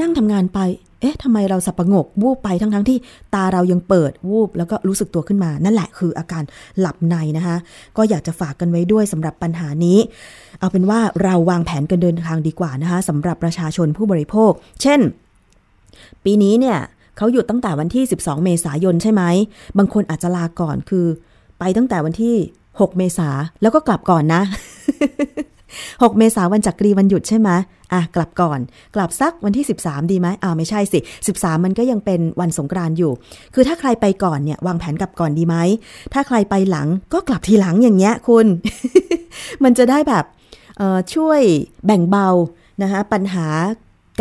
[0.01, 0.61] นั่งทำงานไป
[1.01, 2.99] เอ๊ะทำไมเราสับประงก วูบไปทั้งๆทที่
[3.35, 6.43] ตาเรายังเปิดวูบแล้วก็รู้สึกตัวขึ้นมา นั่นแหละคืออาการ
[6.81, 7.57] หลับในนะคะ
[7.97, 9.99] ก็อยากจะฝากกันไว้ด้วยสำหรับปัญหานี้
[10.61, 14.53] เอาเป็นว่าเราวางแผนกันเดินทางดีกว่านะคะสำหรับประชาชนผู้บริโภค
[14.83, 15.01] เช่น
[16.25, 16.79] ปีนี้เนี่ย
[17.17, 19.23] เขาหยุดตั้งแต่วันที่ 12 เมษายนใช่ไหม
[19.79, 21.07] บางคนอาจจะลาก่อนคือ
[21.61, 22.37] ไปตั้งแต่วันที่
[22.69, 23.29] 6 เมษา
[23.63, 24.43] แล้วก็กลับก่อนนะ
[25.31, 27.51] 6 เมษาวันจักรีวันหยุดใช่ไหม
[27.93, 28.59] อะกลับก่อน
[28.95, 30.99] กลับสักวันที่ 13 ดีไหมอ่าไม่ใช่สิ
[31.33, 33.13] 13 มันก็ยังเป็นวันสงกรานต์อยู่
[33.55, 35.57] คือถ้าใครไปก่อนเนี่ยวางแผนกลับก่อนดีไหม
[36.15, 38.47] ถ้าใครไปหลังก็กลับทีหลังอย่างเงี้ยคุณ
[39.65, 40.25] มันจะได้แบบ
[41.15, 41.41] ช่วย
[41.87, 42.29] แบ่งเบา
[42.83, 43.47] นะคะปัญหา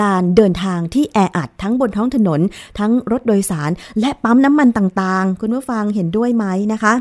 [0.02, 2.42] การเดินทางที่แออัดทั้งบนท้องถนน
[2.80, 6.94] ทั้งรถโดยสาร และปั๊มน้ำมันต่างๆ คุณผู้ฟังเห็นด้วยไหมนะคะ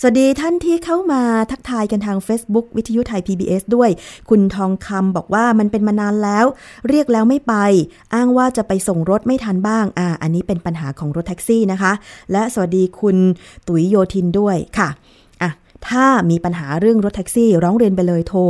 [0.00, 3.90] สวัสดีท่านที่เข้ามาทักทายกันทาง Facebook วิทยุไทย PBS ด้วย
[4.30, 6.46] คุณทองคำบอกว่ามันเป็นมานานแล้ว
[6.88, 7.54] เรียกแล้วไม่ไป
[8.14, 11.92] อ้างว่าจะไปส่งรถไม่ทันบ้าง อ่า อันนี้เป็นปัญหาของรถแท็กซี่นะคะ
[12.32, 13.16] และสวัสดีคุณ
[13.68, 14.88] ตุ๋ยโยทินด้วยค่ะ
[15.88, 18.40] ถ้ามีปัญหาเรื่องรถแท็กซี่ ร้องเรียนไปเลยโทร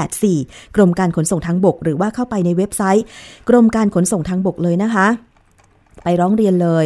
[0.00, 3.04] 1584 กรมการขนส่งทางบก หรือว่าเข้าไปในเว็บไซต์
[3.48, 5.06] กรมการขนส่งทางบกเลยนะคะ
[6.02, 6.84] ไปร้องเรียนเลย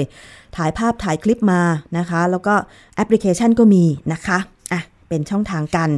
[0.56, 1.62] ถ่ายภาพถ่ายคลิปมา
[1.98, 2.54] นะคะ แล้วก็
[2.96, 4.38] แอปพลิเคชันก็มีนะคะ
[4.72, 5.88] อะเป็นช่องทางกัน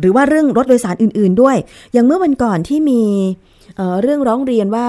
[0.00, 1.56] หรือว่าเรื่องรถโดยสารอื่น ๆด้วย
[1.92, 3.02] อย่างเมื่อวันก่อนที่มี
[3.76, 4.88] เเรื่องร้องเรียนว่า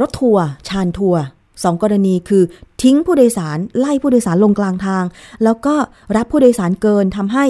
[0.00, 1.22] รถทัวร์ชานทัวร์
[1.62, 2.42] สองกรณีคือ
[2.82, 5.04] ทิ้งผู้โดยสารไล่ผู้โดยสารลงกลางทาง
[5.44, 5.74] แล้วก็
[6.16, 7.44] รับผู้โดยสารเกินทำให้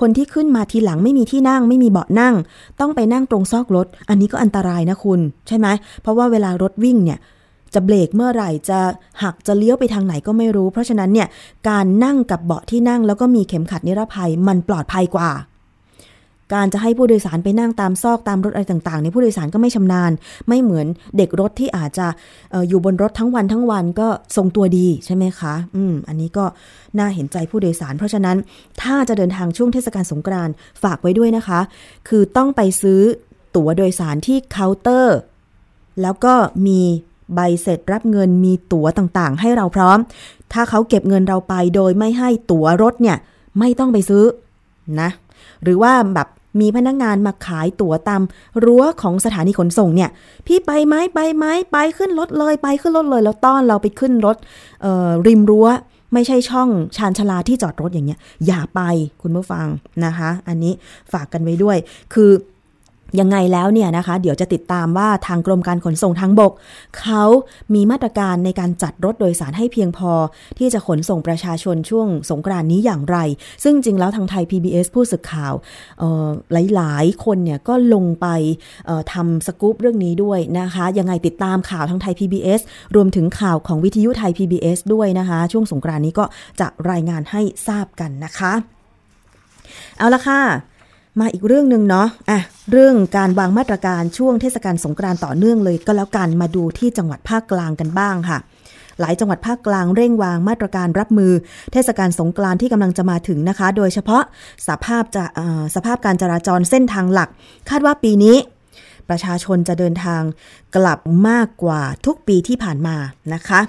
[0.00, 2.34] คนที่ขึ้นมาทีหลังไม่มีที่นั่ง ไม่มีเบาะนั่ง
[2.80, 5.66] ต้องไปนั่งตรงซอกรถ อันนี้ก็อันตรายนะคุณ ใช่ไหม
[6.02, 7.18] เพราะว่าเวลารถวิ่งเนี่ย
[7.74, 8.78] จะเบรกเมื่อไหร่จะ
[9.22, 11.28] หักจะเลี้ยวไปทางไหนก็ไม่รู้ เพราะฉะนั้นเนี่ย
[11.68, 15.30] การนั่งกับเบาะที่นั่งแล้วก็มีเข็มขัดนิรภัยมันปลอดภัยกว่า
[16.54, 20.10] การจะให้ผู้โดยสารไปนั่งตามซอกตามรถอะไรต่างๆเนี่ยผู้โดยสารก็ไม่ชำนาญ
[20.48, 22.06] ไม่เหมือนเด็กรถที่อาจจะ
[22.52, 26.44] ออยู่บนรถทั้งวันทั้งวันก็ทรงตัวดีใช่ไหมคะ อืม อันนี้ก็
[26.98, 28.36] น่าเห็นใจผู้โดยสาร เพราะฉะนั้น
[28.82, 31.60] ถ้าจะเดินทางช่วงเทศกาลสงกรานต์ฝากไว้ด้วยนะคะ
[32.08, 33.00] คือต้องไปซื้อ
[33.56, 35.18] ตั๋วโดยสารที่เคาน์เตอร์
[36.02, 36.34] แล้วก็
[36.66, 36.80] มี
[37.34, 39.98] ใบเสร็จรับเงินมีตั๋วต่างๆ ให้เราพร้อม
[40.52, 43.16] ถ้าเขาเก็บเงินเราไปโดยไม่ให้ตั๋วรถเนี่ย
[43.58, 44.24] ไม่ต้องไปซื้อ
[45.00, 45.10] นะ
[45.62, 46.28] หรือว่าแบบ
[46.60, 48.22] มีพนักงานมาขายตั๋วตาม
[48.64, 50.10] รั้วของสถานีขนส่งเนี่ย
[50.46, 54.36] พี่ไปไหมไปไหมไปขึ้นรถเลยไปขึ้นรถเลยแล้วต้อนเราไปขึ้นรถ
[55.26, 55.68] ริมรั้ว
[56.12, 58.80] ไม่ใช่ช่องชานชลาที่จอดรถอย่างเงี้ย อย่าไป
[59.22, 59.66] คุณผู้ฟัง
[60.04, 60.72] นะคะ อันนี้
[61.12, 61.76] ฝากกันไว้ด้วย
[62.14, 62.30] คือ
[63.20, 66.52] ยังไงแล้วเนี่ยนะคะ เดี๋ยวจะติดตามว่าทางกรมการขนส่งทางบก
[67.00, 67.24] เขา
[67.74, 70.12] มีมาตรการในการจัดรถโดยสารให้เพียงพอ
[70.58, 73.18] ที่จะขนส่งประชาชนช่วงสงกรานนี้อย่างไร
[73.64, 75.54] ซึ่งจริงแล้วทางไทย PBS ผู้สื่อข่าว
[76.74, 78.26] หลายๆ คนเนี่ยก็ลงไป
[79.12, 82.60] ทำสกู๊ปเรื่องนี้ด้วยนะคะ ยังไงติดตามข่าวทางไทย PBS
[82.94, 86.24] รวมถึงข่าวของวิทยุไทย PBS ด้วยนะคะ ช่วงสงกรานนี้ก็
[86.60, 88.52] จะรายงานให้ทราบกันนะคะ
[89.98, 90.40] เอาละค่ะ
[91.20, 92.40] มาอีกเรื่องหนึ่งเนาะอะ
[92.72, 98.38] เรื่องการวางมาตรการช่วงเทศกาลสงกรานต์ต่อเนื่องเลยก็แล้วกันมาดูที่จังหวัดภาคกลางกันบ้างค่ะ
[99.00, 101.32] หลายจังหวัดภาคกลางเร่งวางมาตรการรับมือ
[101.72, 104.22] เทศกาลสงกรานต์ที่กำลังจะมาถึงนะคะ โดยเฉพาะ
[104.68, 105.24] สภาพจะ
[105.74, 107.28] สภาพการจราจรเส้นทางหลัก
[107.70, 108.36] คาดว่าปีนี้
[109.08, 110.22] ประชาชนจะเดินทาง
[110.76, 112.96] กลับมากกว่าทุกปีที่ผ่านมา
[113.34, 113.60] นะคะ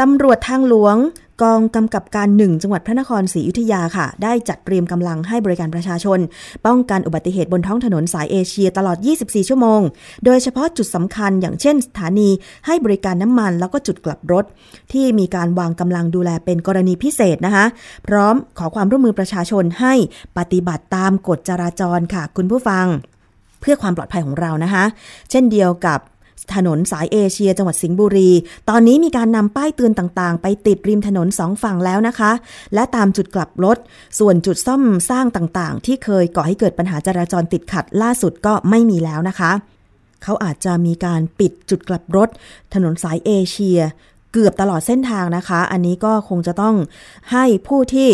[0.00, 0.96] ตำรวจทางหลวง
[1.42, 6.18] กองกำกับการหนึ่งจังหวัดพระนครศรีอยุธยาค่ะ ได้จัดเตรียมกำลังให้บริการประชาชน
[6.66, 9.80] ป้องกันอุบัติเหตุบนท้องถนนสายเอเชียตลอด 24 ชั่วโมง
[10.24, 12.30] โดยเฉพาะจุดสำคัญอย่างเช่นสถานี
[12.66, 14.44] ให้บริการน้ำมันแล้วก็จุดกลับรถ
[14.92, 17.64] ที่มีการวางกำลังดูแลเป็นกรณีพิเศษนะคะ
[18.06, 19.94] พร้อมขอความร่วมมือประชาชนให้
[20.38, 22.86] ปฏิบัติตามกฎจราจรค่ะ คุณผู้ฟัง
[23.60, 24.84] เพื่อความปลอดภัยของเรานะคะ
[25.30, 25.98] เช่นเดียวกับ
[26.54, 28.30] ถนนสายเอเชียจังหวัดสิงห์บุรี
[28.68, 32.32] ตอนนี้มีการนำป้ายเตือนต่างๆ ไปติดริมถนนสองฝั่งแล้วนะคะ
[32.74, 33.78] และตามจุดกลับรถ
[34.18, 39.52] ส่วนจุดซ่อมสร้างต่างๆ ที่เคยก่อให้เกิดปัญหาจราจรติดขัดล่าสุดก็ไม่มีแล้วนะคะ
[40.22, 42.28] เขาอาจจะมีการปิดจุดกลับรถ
[42.74, 43.80] ถนนสายเอเชีย
[44.32, 46.76] เกือบตลอดเส้นทางนะคะ อันนี้ก็คงจะต้อง
[47.32, 48.10] ให้ผู้ที่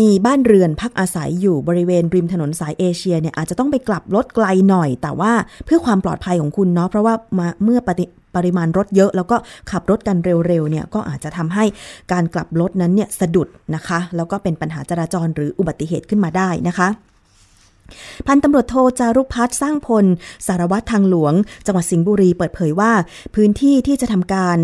[0.00, 5.32] มีบ้านเรือนพักอาศัยอยู่บริเวณริมถนนสายเอเชียเนี่ยอาจจะต้องไปกลับรถไกลหน่อย แต่ว่า
[5.64, 7.90] เพื่อความปลอดภัยของคุณเนาะเพราะว่ามาเมื่อป
[8.36, 9.36] ปริมาณรถเยอะแล้วก็
[9.70, 11.64] ขับรถกันเร็วๆเนี่ยก็อาจจะทำให้
[12.12, 16.88] การกลับรถนั้นเนี่ยสะดุดนะคะ แล้วก็เป็นปัญหาจราจรหรืออุบัติเหตุขึ้นมาได้นะคะ
[18.26, 20.04] พันตำรวจโทจารุพัฒน์สร้างพล
[20.46, 21.34] สารวัตรทางหลวง
[21.66, 22.92] จังหวัดสิงห์บุรีเปิดเผยว่า
[23.34, 24.58] พื้นที่ที่จะทำการ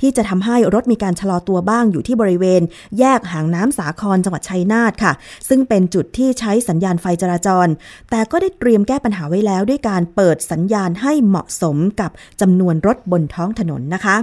[0.00, 2.62] ที่จะทำให้รถมีการชะลอตัวบ้างอยู่ที่บริเวณ
[2.98, 5.12] แยกหางน้ำสาครจังหวัดชัยนาทค่ะ
[5.48, 7.68] ซึ่งเป็นจุดที่ใช้สัญญาณไฟจราจร
[8.10, 12.10] แต่ก็ได้เตรียมแก้ปัญหาไว้แล้ว ด้วยการเปิดสัญญาณให้เหมาะสมกับ
[12.40, 14.16] จำนวนรถบนท้องถนนนะคะ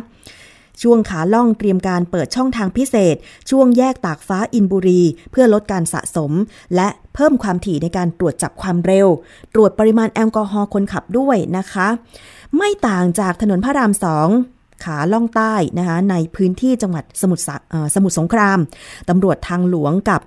[0.83, 3.15] ช่วงขาล่องเตรียมการเปิดช่องทางพิเศษ
[3.49, 6.31] ช่วงแยกตากฟ้าอินบุรี เพื่อลดการสะสม
[6.75, 9.07] และเพิ่มความถี่ในการตรวจจับความเร็ว
[9.53, 11.87] ตรวจปริมาณแอลกอฮอล์คนขับด้วยนะคะ
[12.57, 14.29] ไม่ต่างจากถนนพระรามสอง
[14.83, 17.43] ขาล่องใต้นะคะในพื้นที่จังหวัดสมุทร
[17.95, 18.59] สมุทรสงคราม
[19.09, 20.21] ตำรวจทางหลวงกับ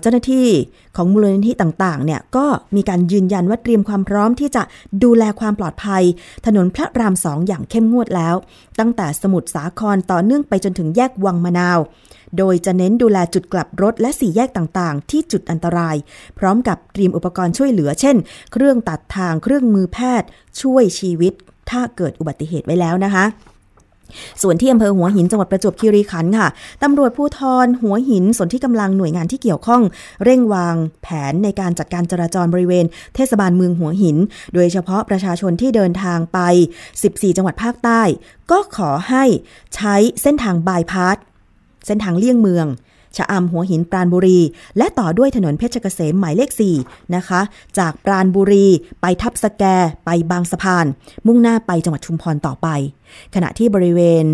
[0.00, 0.48] เจ้าหน้าที่
[0.96, 4.62] ของมูลนิธิต่างๆเนี่ยก็มีการยืนยันว่าเตรียมความพร้อมที่จะ
[5.04, 6.02] ดูแลความปลอดภัย
[6.46, 8.34] ถนนพระรามสองอย่างเข้มงวดแล้ว
[8.78, 11.78] ตั้งแต่สมุทรสาครต่อเนื่องไปจนถึงแยกวังมะนาว
[12.38, 15.96] โดยจะเน้นดูแลจุดกลับรถและสี่แยกต่างๆ ที่จุดอันตราย
[16.38, 18.16] พร้อมกับเตรียมอุปกรณ์ช่วยเหลือ เช่น
[18.52, 20.28] เครื่องตัดทางเครื่องมือแพทย์
[20.62, 21.32] ช่วยชีวิต
[21.70, 23.24] ถ้าเกิดอุบัติเหตุไว้แล้วนะคะ
[24.42, 26.48] ส่วนที่อำเภอหัวหินจังหวัดประจวบคีรีขันธ์ค่ะ
[26.82, 29.82] ตำรวจภูธรหัวหินส่วนที่กำลังหน่วยงานที่เกี่ยวข้อง
[30.24, 34.16] เร่งวางแผนในการจัดการจราจรบริเวณ เทศบาลเมืองหัวหิน
[34.54, 36.38] โดยเฉพาะประชาชนที่เดินทางไป
[36.90, 38.02] 14 จังหวัดภาคใต้
[38.50, 39.24] ก็ขอให้
[39.74, 41.16] ใช้เส้นทางบายพาส
[41.86, 42.66] เส้นทางเลี่ยงเมือง
[43.16, 44.40] ชะอำหัวหินปราณบุรี
[44.78, 46.50] และต่อด้วยถนนเพชรเกษมหมายเลข
[46.82, 47.40] 4นะคะ
[47.78, 48.66] จากปราณบุรี
[49.00, 49.64] ไปทับสแก
[50.04, 50.86] ไปบางสะพาน
[51.26, 52.68] มุ่งหน้าไปจังหวัดชุมพรต่อไป
[53.34, 54.24] ขณะที่บริเวณ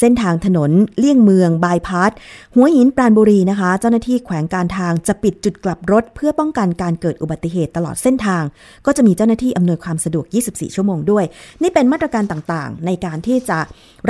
[0.00, 2.12] เส้นทางถนนเลี่ยงเมืองบายพาส
[2.54, 8.42] หัวหินปราณบุรีนะคะ เจ้าหน้าที่แขวงการทางจะปิดจุดกลับรถ เพื่อป้องกันการเกิดอุบัติเหตุตลอดเส้นทาง
[8.86, 11.24] ก็จะมีเจ้าหน้าที่อำนวยความสะดวก 24 ชั่วโมงด้วย
[11.62, 13.58] นี่เป็นมาตรการต่างๆ ในการที่จะ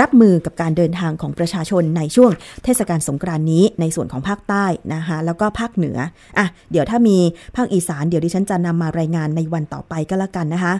[0.00, 2.30] รับมือกับการเดินทางของประชาชนในช่วง
[2.64, 5.98] เทศกาลสงกรานนี้ในส่วนของภาคใต้นะคะแล้วก็ภาคเหนือ
[6.38, 7.18] อะเดี๋ยวถ้ามี
[7.56, 10.74] ภาคอีสานเดี๋ยวดิฉันจะนำมารายงานในวันต่อไปก็แล้วกันนะคะ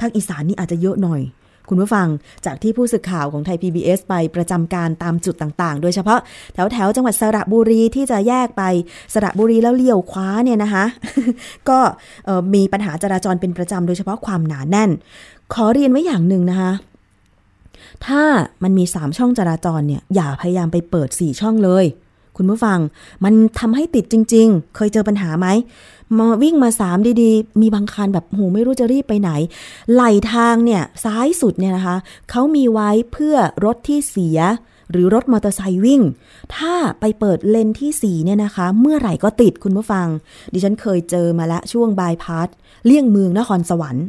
[0.00, 1.22] ภาคอีสานนี่อาจจะเยอะหน่อย
[1.68, 2.08] คุณผู้ฟัง
[2.46, 6.20] จากที่ผู้สื่อข่าวของไทย PBS ไปประจำการตามจุดต่างๆ โดยเฉพาะ
[6.54, 8.62] แถวแถวจังหวัดสระบุรีที่จะแยกไป
[9.14, 10.84] สระบุรีแล้วเลี้ยวขวาเนี่ยนะคะ
[11.68, 11.78] ก็
[12.54, 14.90] มีปัญหาจราจรเป็นประจำโดยเฉพาะความหนาแน่น
[15.54, 16.72] ขอเรียนไว้อย่างหนึ่งนะคะ
[18.06, 18.22] ถ้า
[18.62, 21.84] มันมีสามช่องจราจรเนี่ย อย่าพยายามไปเปิดสี่ช่องเลย
[22.36, 22.78] คุณผู้ฟัง
[23.24, 25.48] มันทำให้ติดจริง ๆ เคยเจอปัญหาไหม
[26.18, 29.30] มาวิ่งมาสามดีๆ มีบางคันแบบโหไม่รู้จะรีบไปไหน
[29.92, 31.96] ไหลทางเนี่ยซ้ายสุดเนี่ยนะคะ
[32.30, 34.38] เขามีไว้เพื่อรถที่เสีย
[34.90, 36.00] หรือรถมอเตอร์ไซค์วิ่ง
[36.56, 40.06] ถ้าไปเปิดเลนที่4เนี่ยนะคะ เมื่อไหร่ก็ติดคุณผู้ฟัง
[40.52, 42.48] ดิฉันเคยเจอมาล้วช่วงบายพาส
[42.86, 44.04] เลี่ยงเมืองนครสวรรค์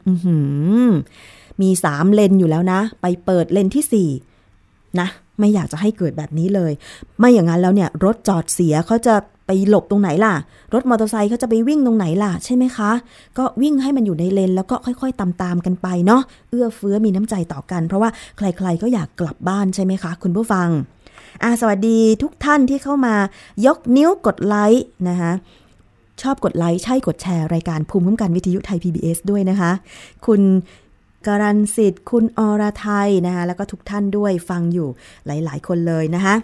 [1.61, 4.07] มีสามเลนอยู่แล้วนะ ไปเปิดเลนที่
[4.55, 5.07] 4นะ
[5.39, 6.71] ไม่อยากจะให้เกิดแบบนี้เลย
[7.19, 9.15] ไม่อย่างนั้นแล้วเนี่ยรถจอดเสียเขาจะ
[9.47, 10.33] ไปหลบตรงไหนล่ะ
[10.73, 12.91] รถมอเตอร์ไซค์เขาจะไปวิ่งตรงไหนล่ะใช่ไหมคะ
[13.37, 20.67] ก็วิ่งให้มันอยู่ในเลนแล้วก็ค่อยๆตามๆกันไปเนาะเอื้อเฟื้อมีน้ำใจต่อกัน เพราะว่าใคร ๆ ก็อยากกลับบ้านใช่ไหมคะ คุณผู้ฟัง
[21.43, 23.15] อาสวัสดีทุกท่านที่เข้ามา
[23.65, 25.31] ยกนิ้วกดไลค์นะคะ
[26.21, 29.71] ชอบกดไลค์ใช่กดแชร์รายการภูมิคุ้มกันวิทยุไทย PBS ด้วยนะคะ
[30.25, 30.41] คุณ
[31.27, 34.89] การันสิทธิ์คุณอรไทยนะคะแล้วก็ทุกท่านด้วยฟังอยู่
[35.25, 36.35] หลาย ๆ คนเลยนะคะ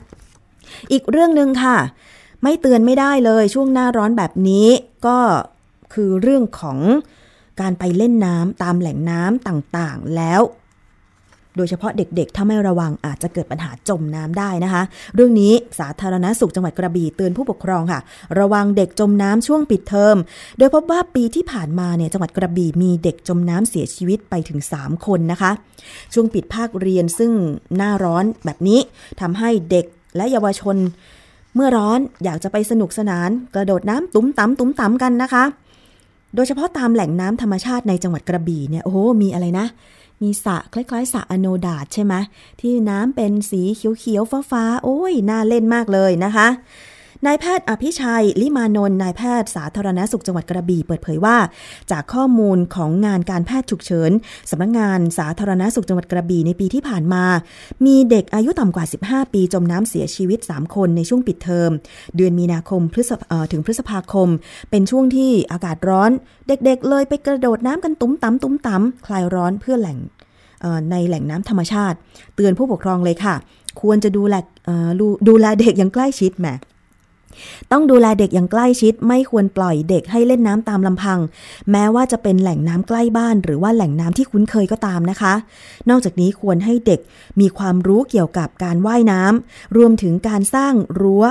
[0.92, 1.78] อีกเรื่องหนึ่งค่ะ
[2.44, 4.68] ไม่เตือนไม่ได้เลยช่วงหน้าร้อนแบบนี้
[5.08, 5.20] ก็
[5.94, 6.80] คือเรื่องของ
[7.62, 10.42] การไปเล่นน้ำตามแหล่งน้ำต่างๆ แล้ว
[11.58, 14.84] โดยเฉพาะเด็กๆ ถ้าไม่ระวังอาจจะเกิดปัญหาจมน้ำได้นะคะ
[15.16, 18.00] เรื่องนี้สาธารณสุขจังหวัดกระบี่เตือนผู้ปกครองค่ะ
[18.40, 20.16] ระวังเด็กจมน้ำช่วงปิดเทอม
[20.58, 25.52] โดยพบว่าปีที่ผ่านมาเนี่ยจังหวัดกระบี่มีเด็กจมน้ำเสียชีวิตไปถึง 3 คนนะคะ
[26.14, 27.32] ช่วงปิดภาคเรียนซึ่ง
[27.78, 28.80] หน้าร้อนแบบนี้
[29.22, 29.86] ทำให้เด็ก
[30.16, 30.78] และเยาวชน
[31.56, 35.44] เมื่อร้อนอยากจะไปสนุกสนาน กระโดดน้ำตุ้มตำตุ้มตำกันนะคะ
[36.36, 39.66] โดยเฉพาะตามแหล่งน้ำธรรมชาติในจังหวัดกระบี่เนี่ยโอ้โหมีอะไรนะ
[40.22, 42.14] มีสระคล้ายๆสระอโนดาตใช่ไหม
[42.62, 46.48] ที่น้ำเป็นสีเขียวๆฟ้าๆโอ้ยน่าเล่นมากเลยนะคะ
[47.26, 51.38] นายแพทย์อภิชัย ลิมานนท์นายแพทย์สาธารณสุขจังหวัดกระบี่เปิดเผยว่า
[51.92, 54.12] จากข้อมูลของงานการแพทย์ฉุกเฉิน
[54.50, 57.24] สำนักงงานสาธารณสุขจังหวัดกระบี่ในปีที่ผ่านมา
[57.86, 61.70] มีเด็กอายุต่ำกว่า 15 ปีจมน้ำเสียชีวิต 3 คนในช่วงปิดเทอม
[62.16, 63.12] เดือนมีนาคมพฤษ
[63.52, 64.30] ถึงพฤษภาคม
[64.70, 66.12] เป็นช่วงที่อากาศร้อน
[66.48, 69.98] เด็กๆ เลยไปกระโดดน้ำกันตุ้มตำตุ้มตำคลายร้อนเพื่อแหล่ง
[70.92, 71.98] ในแหล่งน้ำธรรมชาติ
[72.36, 73.36] เตือนผู้ปกครองเลยค่ะ
[73.82, 74.36] ควรจะดูแล
[75.28, 76.50] ดูแลเด็กอย่างใกล้ชิดแหม
[77.72, 81.20] ต้องดูแลเด็กอย่างใกล้ชิด ไม่ควรปล่อยเด็กให้เล่นน้ำตามลำพัง
[81.72, 85.34] แม้ว่าจะเป็นแหล่งน้ำใกล้บ้าน หรือว่าแหล่งน้ำที่คุ้นเคยก็ตามนะคะ
[85.90, 87.00] นอกจากนี้ควรให้เด็ก
[87.40, 91.24] มีความรู้เกี่ยวกับการว่ายน้ำรวมถึงการสร้างรั้ว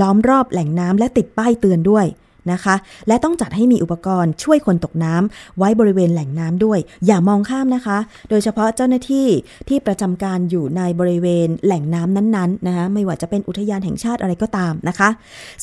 [0.00, 2.06] ล้อมรอบแหล่งน้ำและติดป้ายเตือนด้วย
[2.52, 2.74] นะคะ
[3.08, 7.98] และต้องจัดให้มีอุปกรณ์ช่วยคนตกน้ำไว้บริเวณแหล่งน้ำด้วย อย่ามองข้ามนะคะ
[8.30, 9.26] โดยเฉพาะเจ้าหน้าที่
[9.68, 15.08] ที่ประจำการอยู่ในบริเวณแหล่งน้ำนั้นๆนะคะไม่ว่าจะเป็นอุทยานแห่งชาติอะไรก็ตามนะคะ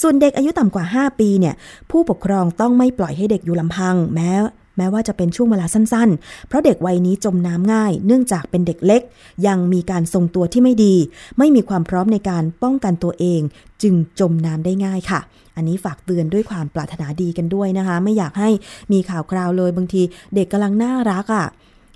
[0.02, 1.56] ส่วนเด็กอายุต่ำกว่า 5 ปีเนี่ย
[1.92, 4.32] ผู้ปกครองต้องไม่ปล่อยให้เด็กอยู่ลำพังแม้
[4.78, 9.02] แม้ว่าจะเป็นช่วงเวลาสั้นๆ เพราะเด็กวัยนี้จมน้ำง่าย เนื่องจากเป็นเด็กเล็ก
[9.48, 10.96] ยังมีการทรงตัวที่ไม่ดี
[11.38, 13.42] ไม่มีความพร้อมในการป้องกันตัวเอง
[13.82, 15.20] จึงจมน้ำได้ง่ายค่ะ
[15.56, 18.50] อันนี้ฝากเตือนด้วยความปรารถนาดีกันด้วยนะคะ ไม่อยากให้
[18.92, 20.02] มีข่าวคราวเลยบางที
[20.36, 21.46] เด็กกำลังน่ารักอะ่ะ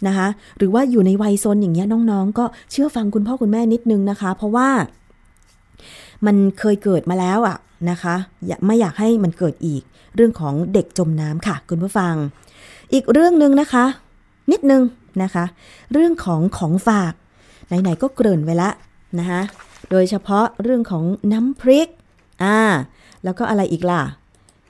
[0.08, 4.70] นะคะ หรือว่าอยู่ในวัยซนอย่างเงี้ยน้องๆ ก็เชื่อฟังคุณพ่อคุณแม่นิดนึงนะคะ เพราะว่า
[6.26, 7.58] มันเคยเกิดมาแล้วอะ
[7.90, 8.16] นะคะ
[8.66, 9.82] ไม่อยากให้มันเกิดอีก
[10.16, 12.14] เรื่องของเด็กจมน้ำค่ะ คุณผู้ฟัง
[12.94, 13.86] อีกเรื่องหนึ่งนะคะ
[14.52, 14.84] นิดนึง
[15.24, 15.46] นะคะ
[15.94, 17.14] เรื่องของของฝาก
[17.68, 18.70] ไหน ๆ ก็เกริ่นไว้ละ
[19.20, 19.42] นะคะ
[19.92, 21.88] โดยเฉพาะเรื่องของน้ำพริก
[22.44, 22.60] อ่า
[23.24, 24.04] แล้วก็อะไรอีกล่ะ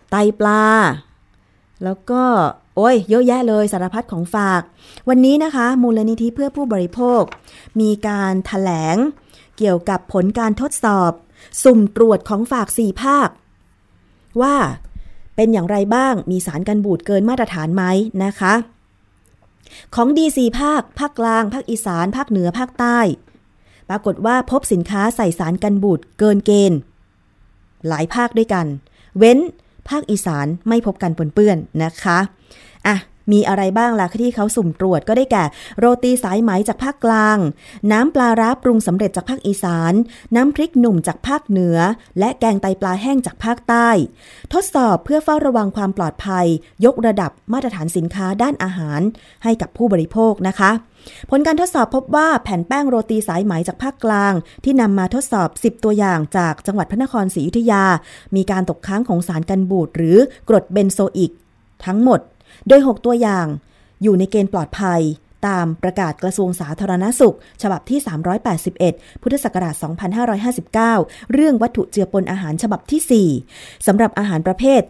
[0.09, 0.63] ไตปลา
[1.83, 2.23] แล้วก็
[2.75, 4.61] โอ้ยเยอะแยะเลยสารพัดของฝาก
[5.09, 7.21] วันนี้นะคะ มูลนิธิเพื่อผู้บริโภค
[7.79, 8.97] มีการถแถลง
[9.57, 11.11] เกี่ยวกับผลการทดสอบ
[11.63, 13.29] สุ่มตรวจของฝากสี่ภาค
[14.41, 14.55] ว่า
[15.41, 17.83] เป็นอย่างไรบ้าง มีสารกันบูดเกินมาตรฐานไหม
[18.23, 18.53] นะคะ
[19.95, 22.99] ของดีสีภาค ภาคกลาง ภาคอีสาน ภาคเหนือ ภาคใต้
[23.89, 26.79] ปรากฏว่าพบสินค้าใส่สารกันบูดเกินเกณฑ์
[27.87, 28.65] หลายภาคด้วยกัน
[29.17, 29.39] เว้น
[29.89, 32.19] ภาคอีสานไม่พบกันปนเปื้อนนะคะ
[32.87, 32.95] อะ
[33.31, 35.43] มีอะไรบ้างล่ะที่เขาสุ่มตรวจก็ได้แก่
[35.79, 37.37] โรตีสายไหมจากภาคกลาง
[37.91, 39.93] น้ำปลาร้าปรุงสำเร็จจากภาคอีสาน
[40.35, 41.77] น้ำพริกหนุ่มจากภาคเหนือ
[42.19, 43.89] และแกงไตปลาแห้งจากภาคใต้
[44.53, 46.45] ทดสอบเพื่อเฝ้าระวังความปลอดภัย
[46.85, 49.01] ยกระดับมาตรฐานสินค้าด้านอาหาร
[49.43, 50.71] ให้กับผู้บริโภคนะคะ
[51.29, 57.83] ผลการทดสอบพบว่าแผ่นแป้งโรตีสายไหมจากภาคกลาง ที่นำมาทดสอบ 10 ตัวอย่างจากจังหวัดพระนครศรีอยุธยา
[58.35, 60.17] มีการตกค้างของสารกันบูดหรือ
[60.49, 61.31] กรดเบนโซอิก
[61.85, 62.19] ทั้งหมด
[62.69, 63.47] โดย 6 ตัวอย่าง
[64.03, 65.01] อยู่ในเกณฑ์ปลอดภัย
[65.47, 67.99] ตามประกาศกระทรวงสาธารณสุข ฉบับที่
[68.61, 69.75] 381 พุทธศักราช
[70.93, 74.81] 2559 เรื่องวัตถุเจือปนอาหารฉบับที่ 4 สำหรับอาหารประเภท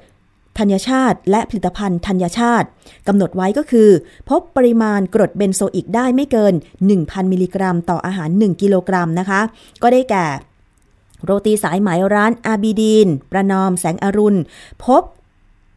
[0.57, 2.67] ธัญชาติ และผลิตภัณฑ์ธัญชาติ
[3.07, 3.89] กำหนดไว้ก็คือ
[4.29, 6.53] พบปริมาณกรดเบนโซอิกได้ไม่เกิน
[6.93, 9.41] 1,000 มิลลิกรัม ต่ออาหาร 1 กิโลกรัมนะคะ
[9.81, 10.25] ก็ได้แก่
[11.23, 14.39] โรตีสายไหมร้านอาบีดีน ประนอมแสงอรุณ
[14.85, 15.03] พบ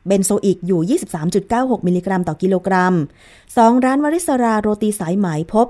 [0.06, 0.98] เบนโซอิกอยู่
[1.34, 2.94] 23.96 มิลลิกรัมต่อกิโลกรัม
[3.38, 5.66] 2 ร้านวริศราโรตีสายไหมพบ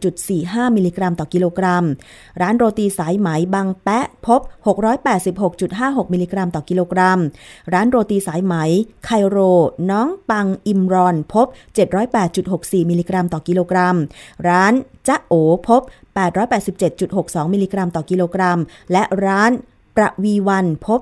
[0.00, 1.84] 671.45 มิลลิกรัมต่อกิโลกรัม
[2.40, 4.40] ร้านโรตีสายไหมบังแปะพบ
[5.46, 7.18] 686.56 มิลลิกรัมต่อกิโลกรัม
[7.72, 8.54] ร้านโรตีสายไหม
[9.04, 9.38] ไคโร
[9.90, 11.46] น้องบังอิมรอนพบ
[12.18, 13.96] 708.64 มิลลิกรัมต่อกิโลกรัม
[14.48, 14.72] ร้าน
[15.08, 15.34] จ๊ะโอ
[15.68, 15.82] พบ
[16.68, 18.58] 887.62 มิลลิกรัมต่อกิโลกรัม
[18.92, 19.52] และร้าน
[19.96, 21.00] ประวีวันพบ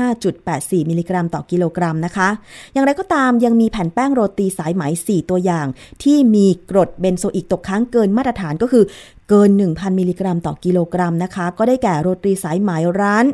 [0.00, 2.28] 985.84 มิลลิกรัมต่อกิโลกรัมนะคะ
[2.72, 5.66] อย่างไรก็ตามยังมีแผ่นแป้งโรตีสายไหม 4 ตัวอย่าง
[6.02, 8.84] ที่มีกรดเบนโซอิกตกค้างเกินมาตรฐานก็คือ
[9.28, 13.24] เกิน 1,000 มิลลิกรัมต่อกิโลกรัมนะคะ ก็ได้แก่โรตีสายไหมร้าน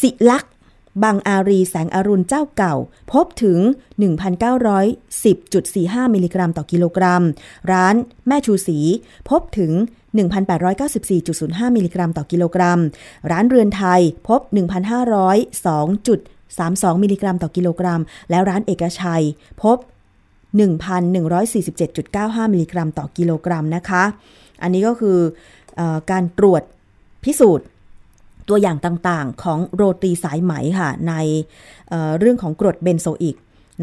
[0.00, 0.44] สิลัก
[1.02, 2.74] บางอารีแสงอรุณเจ้าเก่า
[3.12, 3.58] พบถึง
[4.00, 7.22] 1,910.45 มิลลิกรัมต่อกิโลกรัม
[7.72, 7.94] ร้าน
[8.26, 8.78] แม่ชูสี
[9.30, 9.72] พบถึง
[10.74, 12.80] 1,894.05 มิลลิกรัมต่อกิโลกรัม
[13.30, 14.40] ร้านเรือนไทยพบ
[15.88, 19.24] 1,502.32 มิลลิกรัมต่อกิโลกรัม แล้วร้านเอกชัย
[19.62, 19.78] พบ
[20.56, 24.04] 1,147.95 มิลลิกรัมต่อกิโลกรัมนะคะ
[24.62, 25.18] อันนี้ก็คื
[25.80, 26.62] อการตรวจ
[27.24, 27.66] พิสูจน์
[28.50, 33.36] ตัวอย่างต่างๆ ของโรตีสายไหมค่ะ ในเรื่องของกรดเบนโซอิก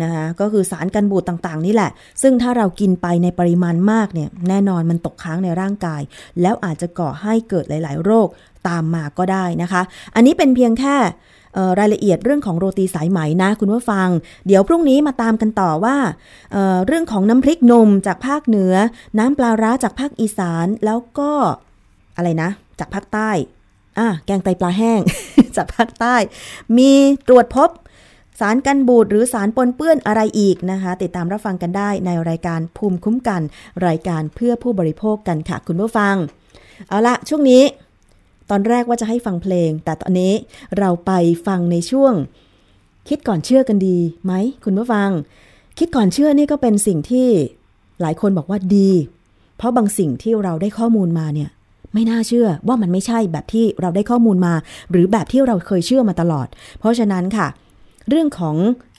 [0.03, 6.01] นะคะก็คือสารกันบูดต่างๆ นี่แหละ ซึ่งถ้าเรากินไปในปริมาณมากเนี่ยแน่นอนมันตกค้างในร่างกาย
[6.41, 8.27] แล้วอาจจะก่อให้เกิดหลาย ๆ โรค
[8.67, 9.81] ตามมาก็ได้นะคะ
[10.15, 10.95] อันนี้เป็นเพียงแค่
[11.79, 14.07] รายละเอียดเรื่องของโรตีสายไหมนะคุณผู้ฟัง
[14.47, 15.97] เดี๋ยวพรุ่งนี้มาตามกันต่อว่า
[16.51, 18.73] เเรื่องของน้ำพริกนมจากภาคเหนือ
[19.19, 21.31] น้ำปลาร้าจากภาคอีสานแล้วก็
[22.17, 22.49] อะไรนะ
[22.79, 23.31] จากภาคใต้
[23.99, 25.01] อะแกงไตปลาแห้ง
[25.55, 26.15] จากภาคใต้
[26.77, 26.91] มี
[27.27, 27.69] ตรวจพบ
[28.39, 33.41] สารกันบูดหรือสารปนเปื้อนอะไรอีกนะคะ ติดตามรับฟังกันได้ในรายการภูมิคุ้มกัน
[33.87, 36.15] รายการเพื่อผู้บริโภคกันค่ะ คุณผู้ฟัง
[36.87, 37.63] เอาละช่วงนี้
[38.49, 40.33] ตอนแรกว่าจะให้ฟังเพลง แต่ตอนนี้
[40.77, 41.11] เราไป
[41.47, 42.13] ฟังในช่วง
[43.09, 44.33] คิดก่อนเชื่อกันดีไหม
[44.65, 45.09] คุณผู้ฟัง
[45.79, 47.27] คิดก่อนเชื่อนี่ก็เป็นสิ่งที่
[48.01, 48.91] หลายคนบอกว่าดี
[49.57, 51.49] เพราะบางสิ่งที่เราได้ข้อมูลมาเนี่ย
[51.97, 54.53] ไม่น่าเชื่อว่ามันไม่ใช่แบบที่เราได้ข้อมูลมา
[54.91, 56.47] หรือแบบที่เราเคยเชื่อมาตลอด
[56.79, 57.47] เพราะฉะนั้นค่ะ
[58.09, 58.55] เรื่องของ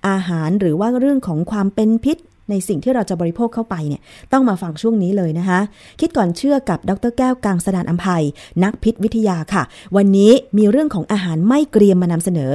[0.08, 2.16] อาหารหรือว่าเรื่องของความเป็นพิษ
[2.50, 5.60] ในสิ่งที่เราจะบริโภคเข้าไปเนี่ยต้องมาฟังช่วงนี้เลยนะคะ
[6.00, 8.24] คิดก่อนเชื่อกับดรแก้วกางสดานอัมภัย
[8.64, 9.62] นักพิษวิทยาค่ะ
[9.96, 12.52] วันนี้มีเรื่องของอาหารไม่เกรียมมานำเสนอ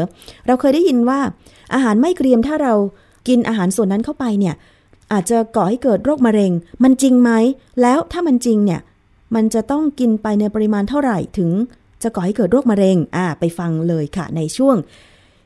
[0.48, 1.20] เราเคยได้ยินว่า
[1.74, 2.74] อาหารไม่เกรียมถ้าเรา
[3.28, 4.56] กินอาหารส่วนนั้นเข้าไปเนี่ย
[5.14, 6.52] อาจจะก่อให้เกิดโรคมะเร็ง
[6.84, 7.32] มันจริงไหม
[7.82, 8.82] แล้วถ้ามันจริงเนี่ย
[9.36, 11.52] มันจะต้องกินไปในปริมาณเท่าไหร่ถึง
[12.04, 14.76] จะก่อให้เกิดโรคมะเร็ง อ่า ไปฟังเลยค่ะ ในช่วง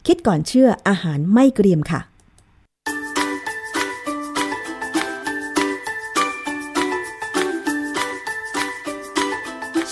[0.07, 2.01] คิดก่อนเชื่ออาหารไม่เกรียมค่ะ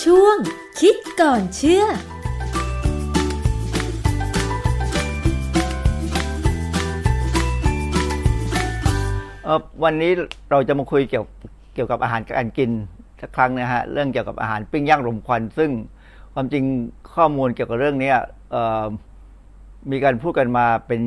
[0.04, 0.36] ช่วง
[0.80, 1.84] คิดก่อนเชื่อ
[9.44, 10.10] เอ่อวันนี้
[10.50, 11.24] เราจะมาคุยเกี่ยว
[11.74, 12.70] เกี่ยวกับอาหารการกิน
[13.20, 15.70] สักครั้งนะฮะเรื่องเกี่ยวกับอาหารปิ้งย่างรมควัน ซึ่ง
[16.34, 16.64] ความจริง
[17.14, 18.12] ข้อมูลเกี่ยวกับเรื่องนี้
[19.90, 21.00] มีการพูดกันมาเป็น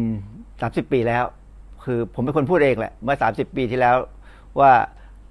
[0.43, 1.23] 30 ปีแล้ว
[1.83, 3.95] คือผมเป็นคนพูดเองแหละเมื่อ 30 ปีที่แล้ว
[4.59, 4.71] ว่า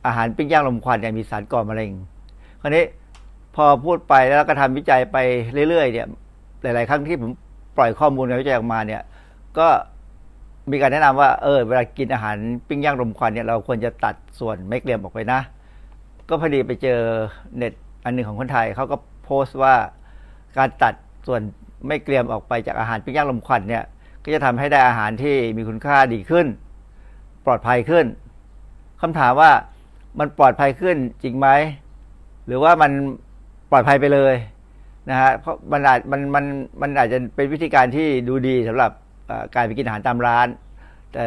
[0.06, 1.90] อาหารปิ้งย่างรมควันเนี่ยมีสารก่อมะเร็ง
[2.60, 2.84] คราวนี้
[3.54, 5.16] พอพูดไปแล้วก็ทำวิจัยไป
[5.68, 6.06] เรื่อยๆเนี่ย
[6.62, 7.30] หลาย ๆ ครั้งที่ผม
[7.76, 9.02] ปล่อยข้อมูลในวิจัยออกมาเนี่ย
[9.58, 9.68] ก็
[10.70, 12.36] มีการแนะนำว่าเออเวลากินอาหาร
[12.68, 15.40] ปิ้งย่างรมควันเนี่ยเราควรจะตัดส่วนไม่เกรียมออกไปนะ
[16.28, 17.00] ก็พอดีไปเจอ
[17.56, 17.72] เน็ต
[18.04, 19.74] อันหนึ่งของคนไทยเขาก็โพสต์ว่า
[20.58, 20.94] การตัด
[21.26, 21.40] ส่วน
[21.86, 23.84] ไม่เกรียมออกไปจากอาหารปิ้งย่างรมควันเนี่ย
[24.24, 26.46] ก็จะทำให้ได้อาหารที่มีคุณค่าดีขึ้น
[27.46, 28.06] ปลอดภัยขึ้น
[29.02, 29.50] คำถามว่า
[30.18, 31.48] มันปลอดภัยขึ้นจริงไหม
[32.46, 32.92] หรือว่ามัน
[33.70, 34.34] ปลอดภัยไปเลย
[35.10, 36.44] นะฮะเพราะมันอาจมันมัน
[36.82, 38.90] มันอาจจะเป็นวิธีการที่ดูดีสำหรับ
[39.54, 40.46] การไปกินอาหารตามร้าน
[41.12, 41.24] แต่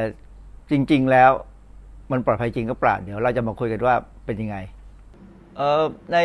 [0.71, 1.31] จริง ๆ แล้ว
[2.11, 3.95] มันปลอดภัยจริงก็เปล่าเดี๋ยวเราจะมาคุยกันว่า
[4.25, 4.57] เป็นยังไง
[6.13, 6.17] ใน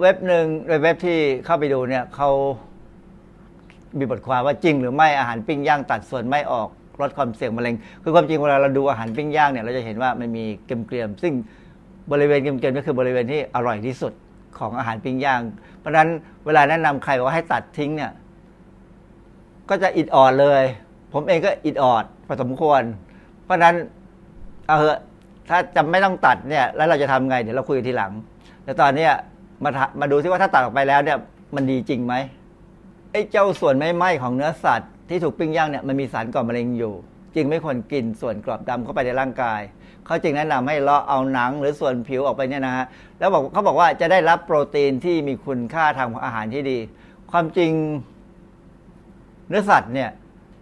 [0.00, 2.30] เว็บหนึ่งในเว็บที่เข้าไปดูเนี่ยเขา
[3.98, 6.68] มีบทความว่าจริงหรือไม่อาหารปิ้งย่างตัดส่วนไม่ออก
[7.00, 11.32] ลดความเสี่ยงมะเร็ง คือความจริงเวลาเราดูอาหารปิ้งย่างเนี่ยเราจะเห็นว่ามันมีเกลียมๆซึ่ง
[12.12, 14.12] บริเวณเกลียมๆก็คือบริเวณที่อร่อยที่สุด
[14.58, 15.40] ของอาหารปิ้งย่าง
[15.78, 16.08] เพราะฉะนั้น
[16.46, 18.12] เวลาแนะนำใครว่าให้ตัดทิ้งเนี่ย
[19.68, 20.62] ก็จะอิดออดเลย
[21.12, 22.82] ผมเองก็อิดออดพอสมควร
[23.44, 23.74] เพราะฉะนั้น
[24.66, 25.00] เอาเหอะ
[25.48, 28.12] ถ้าจะไม่ต้องตัดเนี่ย แล้วเราจะทำไง เดี๋ยวเราคุยกันทีหลัง
[28.64, 29.12] แต่ตอนเนี้ย
[29.64, 31.18] มามาดูซิว่าถ้าตัดออกไปแล้วเนี่ย
[31.54, 32.14] มันดีจริงไหม
[33.12, 36.94] ไอ้เจ้าส่วนไม่ไหม้ของเนื้อสัตว์ที่ถูกปิ้งย่างเนี่ยมันมีสารก่อมะเร็งอยู่
[37.34, 39.60] จึงไม่ควรกินส่วนกรอบดำเข้าไปในร่างกาย
[40.06, 42.86] เขาจึงแนะนำให้เลาะเอาหนังหรือส่วนผิวออกไปเนี่ยนะฮะ
[43.18, 46.78] แล้วบอกเขาบอกว่าจะได้รับโปรตีนที่มีคุณค่าทางอาหารที่ดี
[47.30, 47.72] ความจริง
[49.48, 50.10] เนื้อสัตว์เนี่ย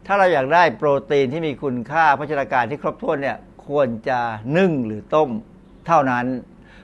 [0.07, 3.37] ถ้าเราอยากได้โปรตีนที่มีคุณค่าโภชนาการที่ครบถ้วนเนี่ย
[3.67, 4.19] ควรจะ
[4.57, 5.31] นึ่งหรือต้ม
[5.87, 6.27] เท่านั้น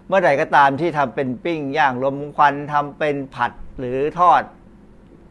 [0.09, 4.43] เมื่อใดก็ตามที่ทำเป็นปิ้งย่างลมควันทำเป็นผัดหรือทอด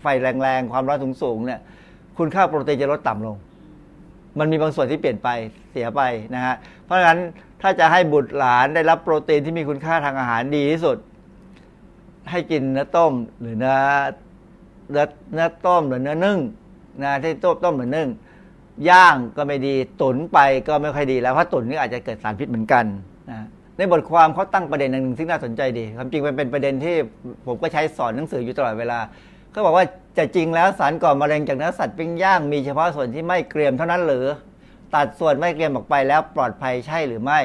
[0.02, 1.60] ไฟแรงๆ ความร้อนสูงๆเนี่ย
[2.18, 3.38] คุณค่าโปรตีนจะลดต่ำลง
[4.40, 5.30] มันมีบางส่วนที่เปลี่ยนไป
[5.72, 6.02] เสียไป
[6.36, 6.56] นะฮะ
[6.86, 7.20] เพราะฉะนั้น
[7.62, 10.98] ถ้าจะให้บุตรหลานได้รับโปรตีนที่มีคุณค่าทางอาหารดีที่สุด
[12.32, 13.78] ให้กินเนื้อต้มหรือเนื้อ
[14.92, 16.40] เนื้อเนื้อต้มหรือเนื้อนึ่ง
[17.04, 18.10] นะที่ต้มต้มหรือนึ่ง
[18.90, 22.86] ย่างก็ไม่ดีตุ๋นไปก็ไม่ค่อยดีแล้วเพราะตุ๋นนี่อาจจะเกิดสารพิษเหมือนกัน
[23.32, 23.48] นะ
[23.78, 26.96] ในบทความเขาตั้งประเด็นหนึ่งซึ่งน่าสนใจดีความจริงมันเป็นประเด็นที่
[27.46, 29.00] ผมก็ใช้สอนหนังสืออยู่ตลอดเวลา
[29.52, 29.86] เขาบอกว่า
[30.18, 34.26] จะจริงแล้วสารก่อมะเร็งจากเนื้อสัตว์ปิ้งย่างมีเฉพาะส่วนที่ไม่เกรียมเท่านั้นหรือ
[34.96, 37.40] ตัดส่วนไม่เกรียมออกไปแล้วปลอดภัยใช่หรือไม่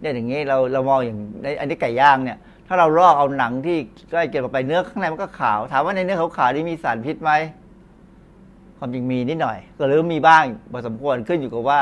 [0.00, 3.78] เนี่ยอย่างนี้เราเรามองอย่างในอันนี้ไก่ย่างเนี่ย ถ้าเราลอกเอาหนังที่
[4.10, 7.32] ใกล้เกรียมออกไปเนื้อข้างในมันก็ขาว ถามว่าในเนื้อขาวๆนี่มีสารพิษไหม
[8.78, 11.80] ความจริงมีนิดหน่อย ก็หรือมีบ้างพอสมควรขึ้นอยู่กับว่า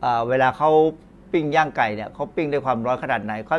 [0.00, 0.70] เอ่อเวลาเขา
[1.32, 3.56] ปิ้งย่างไก่เนี่ยเขาปิ้งด้วยความร้อนขนาดไหนเขา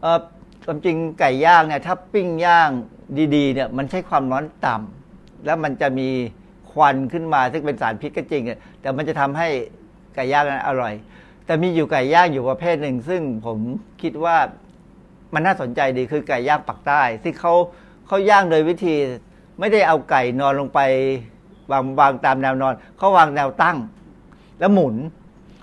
[0.00, 0.18] เออ
[0.64, 2.70] ความจริงไก่ย่างเนี่ยถ้าปิ้งย่าง
[3.36, 6.08] ดีๆเนี่ยมันใช้ความร้อนต่ำแล้วมันจะมี
[6.70, 8.42] ควันขึ้นมาซึ่งเป็นสารพิษก็จริง
[8.80, 9.48] แต่มันจะทำให้
[10.14, 10.94] ไก่ย่างนั้นอร่อย
[11.46, 13.58] แต่มีอยู่ไก่ย่างอยู่ประเภทหนึ่ง ซึ่งผม
[14.02, 14.36] คิดว่า
[15.34, 17.52] มันน่าสนใจดีคือไก่ย่างปักใต้ที่เขา
[18.06, 18.94] เขาย่างโดยวิธี
[19.58, 20.80] ไม่ได้เอาไก่นอนลงไป
[21.72, 23.76] วางวางตามแนวนอนเขาวางแนวตั้ง
[24.58, 24.96] แล้วหมุน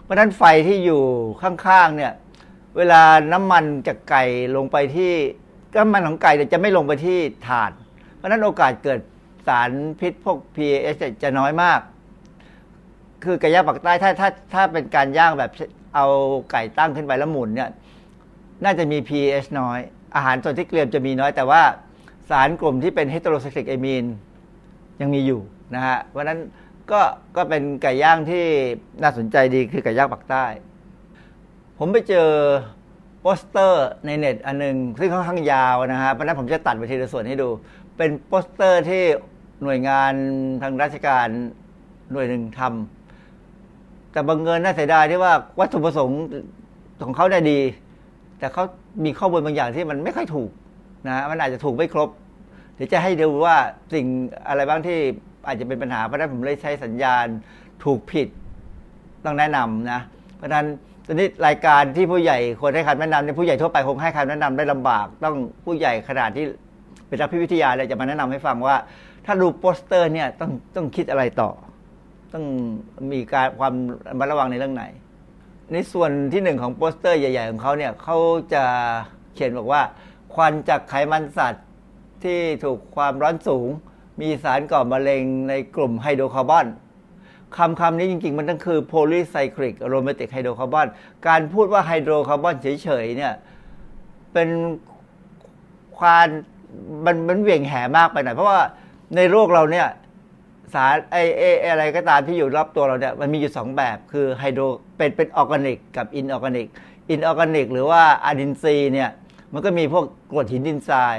[0.03, 1.01] เพราะนั้นไฟที่อยู่
[1.41, 2.13] ข้างๆเนี่ย
[2.77, 3.01] เวลา
[3.33, 4.23] น้ำมันจากไก่
[4.55, 5.13] ลงไปที่
[5.77, 7.71] น้ำมันของไก่เนี่ยจะไม่ลงไปที่ถ่าน
[8.15, 8.99] เพราะนั้นโอกาสเกิด
[9.47, 11.79] สารพิษพวก PAS จะน้อยมาก
[13.23, 15.51] คือไก่ย่างปากใต้ถ้าถ้าถ้าเป็นการย่างแบบ
[15.95, 16.07] เอา
[16.51, 17.69] ไก่ตั้งขึ้นไปแล้วหมุนเนี่ย
[18.63, 19.79] น่าจะมี pH น้อย
[20.15, 21.61] อาหารส่วนที่เกลียมจะมีน้อย แต่ว่า
[22.29, 24.05] สารกลุ่มที่เป็นเฮตโรไซคลิกเอมีน
[25.01, 25.41] ยังมีอยู่
[25.75, 26.39] นะฮะเพราะนั้น
[26.91, 27.01] ก็
[27.35, 28.45] ก็เป็นไก่ย่างที่
[29.01, 30.45] น่าสนใจดีคือไก่ย่างปากใต้
[31.77, 32.29] ผมไปเจอ
[33.21, 37.49] โปสเตอร์ในเน็ตอันหนึ่ง ซึ่งค่อนข้างยาวนะฮะเพราะนั้นผมจะตัดไปทีละส่วนให้ดู
[37.97, 39.03] เป็นโปสเตอร์ที่
[39.63, 40.13] หน่วยงาน
[40.61, 41.27] ทางราชการ
[42.11, 46.21] หน่วยหนึ่งทำแต่บังเอิญน่าเสียดายที่ว่าวัตถุประสงค์
[47.05, 47.59] ของเขาได้ดี
[48.39, 48.63] แต่เขา
[49.05, 50.49] มีข้อมูลบางอย่างที่มันไม่ค่อยถูก
[51.07, 52.09] นะมันอาจจะถูกไม่ครบ
[52.75, 53.55] เดี๋ยวจะให้ดูว่า
[53.93, 54.05] สิ่ง
[54.47, 54.99] อะไรบ้างที่
[55.47, 57.25] อาจจะเป็นปัญหาเพราะนั้นผมเลยใช้สัญญาณ
[57.83, 58.27] ถูกผิด
[59.25, 60.01] ต้องแนะนำนะ
[60.37, 60.65] เพราะฉะนั้น
[61.05, 65.35] ตอนนี้รายการที่ผู้ใหญ่ควรให้คำแนะนำเนี่ยผู้ใหญ่ทั่วไปคงให้คำแนะนำได้ลำบาก ต้อง
[65.65, 66.45] ผู้ใหญ่ขนาดที่
[67.07, 68.75] เป็นนักพิวิทยาเลยจะมาแนะนำให้ฟังว่า
[69.25, 71.49] ถ้าดูโปสเตอร์เนี่ยต้องต้องคิดอะไรต่อ
[72.33, 72.45] ต้อง
[73.11, 73.73] มีการความ
[74.09, 74.85] ระมัดระวังในเรื่องไหน
[75.73, 78.17] ในส่วนที่หนึ่งของโปสเตอร์ใหญ่ ๆ ของเขาเนี่ยเขา
[78.53, 78.63] จะ
[79.33, 79.81] เขียนบอกว่า
[80.33, 81.65] ควันจากไขมันสัตว์
[82.23, 83.67] ที่ถูกความร้อนสูง
[84.19, 86.67] มีสารก่อมะเร็งในกลุ่มไฮโดรคาร์บอน
[87.57, 90.87] คำคำนี้จริง ๆ มันต้องคือ polycyclic aromatic hydrocarbon
[91.27, 93.33] การพูดว่าไฮโดรคาร์บอนเฉย ๆ เนี่ย
[94.33, 94.49] เป็น
[95.97, 96.27] ควาน
[97.05, 98.61] มันมันเหวี่ยงแหมากไปหน่อยเพราะว่า
[99.15, 99.87] ในโลกเราเนี่ย
[100.73, 101.41] สารไอเอ
[101.71, 104.63] อะไรก็ตามที่อยู่รอบตัวเราเนี่ยมันมีอยู่สองแบบคือไฮโดร
[104.97, 106.67] เป็นเป็นออร์แกนิกกับ inorganic
[107.09, 109.09] inorganic หรือว่าอนินทรีย์เนี่ย
[109.53, 111.15] มันก็มีพวกกรดหินดินทราย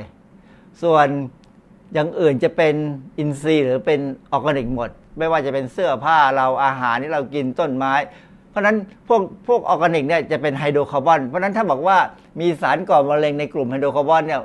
[0.83, 1.09] ส่วน
[1.93, 2.75] อย่างอื่นจะเป็น
[3.19, 4.01] อินทรีย์หรือเป็น
[4.33, 7.95] ออร์แกนิกหมด ไม่ว่าจะเป็นเสื้อผ้าเราอาหารที่เรากินต้นไม้
[8.51, 8.77] เพราะฉะนั้น
[9.09, 11.97] พวกพวกออร์แกนิกเนี่ยจะเป็นไฮโดรคาร์บอน เพราะฉะนั้นถ้าบอกว่า
[12.41, 14.41] มีสารก่อมะเร็งในกลุ่มไฮโดรคาร์บอนเนี่ย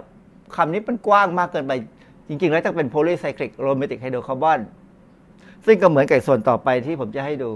[0.56, 1.72] คำนี้มันกว้างมากเกินไป
[2.28, 4.60] จริง ๆ แล้วต้องเป็น polycyclic aromatic hydrocarbon
[5.66, 7.50] ซึ่งก็เหมือนกับส่วนต่อไปที่ผมจะให้ดู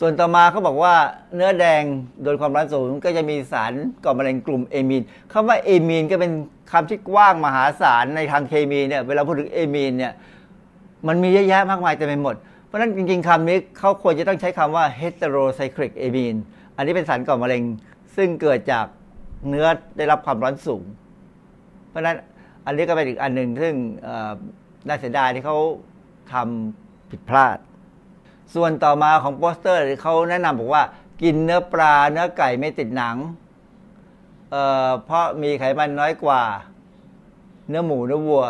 [0.00, 0.94] ส่วนต่อมาเขาบอกว่า
[1.34, 1.82] เนื้อแดง
[2.24, 3.72] โดยความร้อนสูงก็จะมีสาร
[4.04, 6.32] ก่อมะเร็งกลุ่มเอมีนคำว่าเอมีนก็เป็น
[6.72, 10.12] คำที่กว้างมหาศาลในทางเคมีเนี่ยเวลาพูดถึงเอมีนเนี่ย
[11.08, 12.36] มันมีเยอะแยะมากมายเต็มไปหมด
[12.66, 16.38] เพราะฉะนั้นจริงๆคำนี้เขาควรจะต้องใช้คำว่า heterocyclic amine
[16.76, 17.62] อันนี้เป็นสารก่อมะเร็ง
[18.16, 18.86] ซึ่งเกิดจาก
[19.48, 20.82] เนื้อได้รับความร้อนสูง
[21.88, 22.16] เพราะฉะนั้น
[22.66, 23.74] อันนี้ก็เป็นอีกอันหนึ่งซึ่ง
[24.86, 25.58] น่าเสียดายที่เขา
[26.32, 27.58] ทำผิดพลาด
[28.54, 30.82] ส่วนต่อมาของโปสเตอร์เขาแนะนำบอกว่า
[31.22, 33.16] กินเนื้อปลาเนื้อไก่ไม่ติดหนัง
[34.50, 36.42] เพราะมีไขมันน้อยกว่า
[37.68, 38.44] เนื้อหมูเนื้อวัว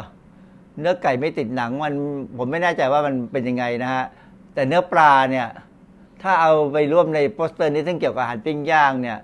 [0.80, 1.94] เนื้อไก่ไม่ติดหนังมัน
[2.38, 4.04] ผมไม่แน่ใจว่ามันเป็นยังไงนะฮะ
[4.54, 5.48] แต่เนื้อปลาเนี่ย
[6.22, 9.18] ถ้าเอาไปร่วมในโปสเตอร์นี้ซึ่งเกี่ยวกับอาหารปิ้งย่างเนี่ย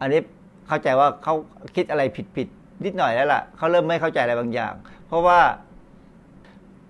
[0.00, 0.20] อันนี้
[0.68, 1.34] เข้าใจว่าเขา
[1.76, 2.48] คิดอะไรผิดผิด
[2.84, 4.72] นิดหน่อยแล้วล่ะเขาเริ่มไม่เข้าใจอะไรบางอย่าง
[5.06, 5.40] เพราะว่า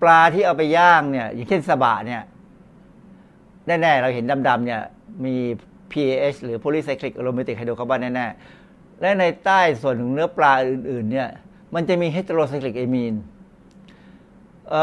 [0.01, 2.21] ปลาที่เอาไปย่างเนี่ย อย่างเช่นสบะเนี่ย
[3.67, 4.81] แน่ๆ เราเห็นดำๆเนี่ย
[5.25, 5.35] มี
[5.91, 11.29] PAH หรือ polycyclic aromatic hydrocarbon แน่ๆ และในใต้ส่วนของเนื้อปลาอื่นๆเนี่ย
[11.73, 13.17] มันจะมี heterocyclic amine
[14.69, 14.73] เ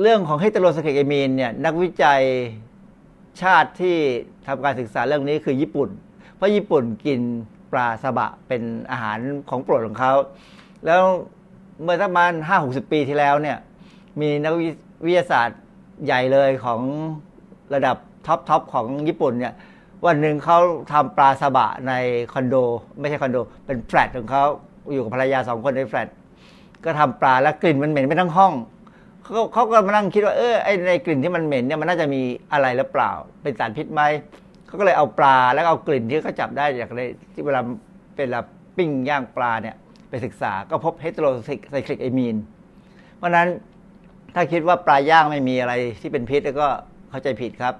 [0.00, 2.22] เรื่องของ heterocyclic amine เนี่ยนักวิจัย
[3.42, 3.96] ชาติที่
[4.46, 5.88] ทำการศึกษาเรื่องนี้คือญี่ปุ่น
[6.36, 7.20] เพราะญี่ปุ่นกิน
[7.72, 9.18] ปลาซาบะเป็นอาหาร
[9.48, 10.12] ของโปรดของเขา
[10.86, 11.02] แล้ว
[11.82, 13.58] เมื่อประมาณห้าหกสิบปีที่แล้วเนี่ย
[14.20, 14.52] มีนัก
[15.06, 15.60] วิทยาศาสตร์
[16.04, 16.80] ใหญ่เลยของ
[17.74, 17.96] ระดับ
[18.26, 19.54] top top ของญี่ปุ่นเนี่ย
[20.06, 20.58] วันหนึ่งเขา
[20.92, 21.92] ทำปลาซาบะใน
[22.32, 22.56] คอนโด
[23.00, 24.44] ไม่ใช่คอนโด เป็นแฟลตของเขา
[24.92, 26.08] อยู่กับภรรยาสองคนในแฟลต
[26.84, 28.52] ก็ทำปลาแล้วกลิ่นมันเหม็นไปทั้งห้อง
[29.22, 33.10] เขาเขาก็มานั่งคิดว่าเออไอในกลิ่นที่มันเหม็นเนี่ยมันน่าจะมีอะไรหรือเปล่า
[33.42, 34.02] เป็นสารพิษไหม
[34.66, 37.00] เขาก็เลยเอาปลาแล้วเอากลิ่นที่เขาจับได้จากใน
[37.32, 37.60] ที่เวลา
[38.16, 38.40] เป็นลา
[38.76, 39.76] ปิ้งย่างปลาเนี่ย
[40.08, 41.26] ไปศึกษาก็พบเฮตโร
[41.70, 42.36] ไซคลิกไอมีน
[43.16, 43.48] เพราะนั้น
[44.34, 46.68] ถ้าคิดว่าปลาย่างไม่มีอะไรที่เป็นพิษแล้วก็
[47.14, 47.74] เข้าใจผิดครับ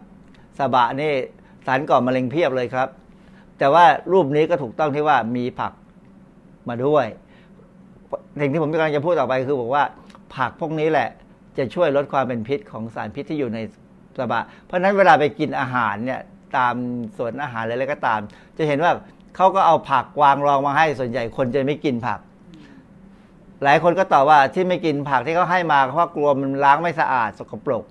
[0.58, 1.12] สบะนี่
[1.66, 2.88] สารก่อมะเร็งเพียบเลยครับ
[3.58, 5.72] แต่ว่ารูปนี้ก็ถูกต้องที่ว่ามีผัก
[6.68, 7.06] มาด้วย
[8.40, 9.84] สิ่งที่ผมกำลังจะพูดต่อไปคือบอกว่า
[10.36, 11.08] ผักพวกนี้แหละ
[11.58, 13.58] จะช่วยลดความเป็นพิษของสารพิษที่อยู่ใน
[14.18, 16.20] สบะ เพราะฉะนั้นเวลาไปกินอาหารเนี่ย
[16.56, 16.74] ตาม
[17.16, 18.20] สวนอาหารอะไรก็ตาม
[18.56, 18.92] จะเห็นว่า
[19.36, 22.20] เขาก็เอาผักวางรองมาให้ส่วนใหญ่คนจะไม่กินผัก
[23.64, 27.84] หลายคนก็ตอบว่าที่ไม่กินผักที่เขาให้มาเพราะกลัวมันล้างไม่สะอาดสกปรก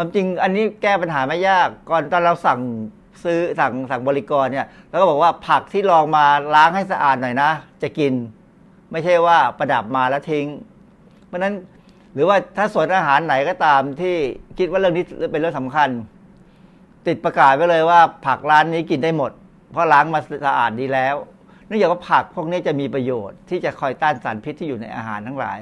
[0.00, 2.60] ความจริงอันนี้แก้ปัญหาไม่ยาก ก่อนตอนเราสั่ง
[3.24, 6.24] ซื้อสั่งสั่งบริกรเนี่ยแล้วก็บอกว่าผักที่ลองมา
[6.54, 7.50] ล้างให้สะอาดหน่อยนะ
[7.82, 8.12] จะกิน
[8.92, 10.46] ไม่ใช่ว่าประดับมาแล้วทิ้ง
[11.26, 11.54] เพราะนั้น
[12.14, 14.16] หรือว่าถ้าสวนอาหารไหนก็ตามที่
[14.58, 15.88] คิดว่าเรื่องนี้เป็นเรื่องสำคัญ
[17.06, 19.32] ติดประกาศไว้เลยว่าผักร้านนี้กินได้หมด
[19.72, 21.14] เพราะล้างมาสะอาดดีแล้ว
[21.66, 25.60] เนื่องจากว่าผักพวกนี้จะมีประโยชน์ที่จะคอยต้านสารพิษที่อยู่ในอาหารทั้งหลาย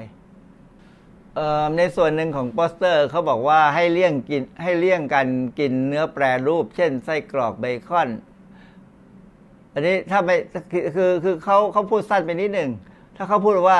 [1.77, 5.27] ในส่วนหนึ่งของโปสเตอร์เขาบอกว่าให้เลี่ยงกินให้เลี่ยงกัน
[5.59, 8.09] กินเนื้อแปรรูป เช่นไส้กรอกเบคอน
[9.73, 10.35] อันนี้ถ้าไม่
[10.95, 12.69] คือคือเขาเขาพูดสั้นไปนิดหนึ่ง
[13.15, 13.79] ถ้าเขาพูดว่า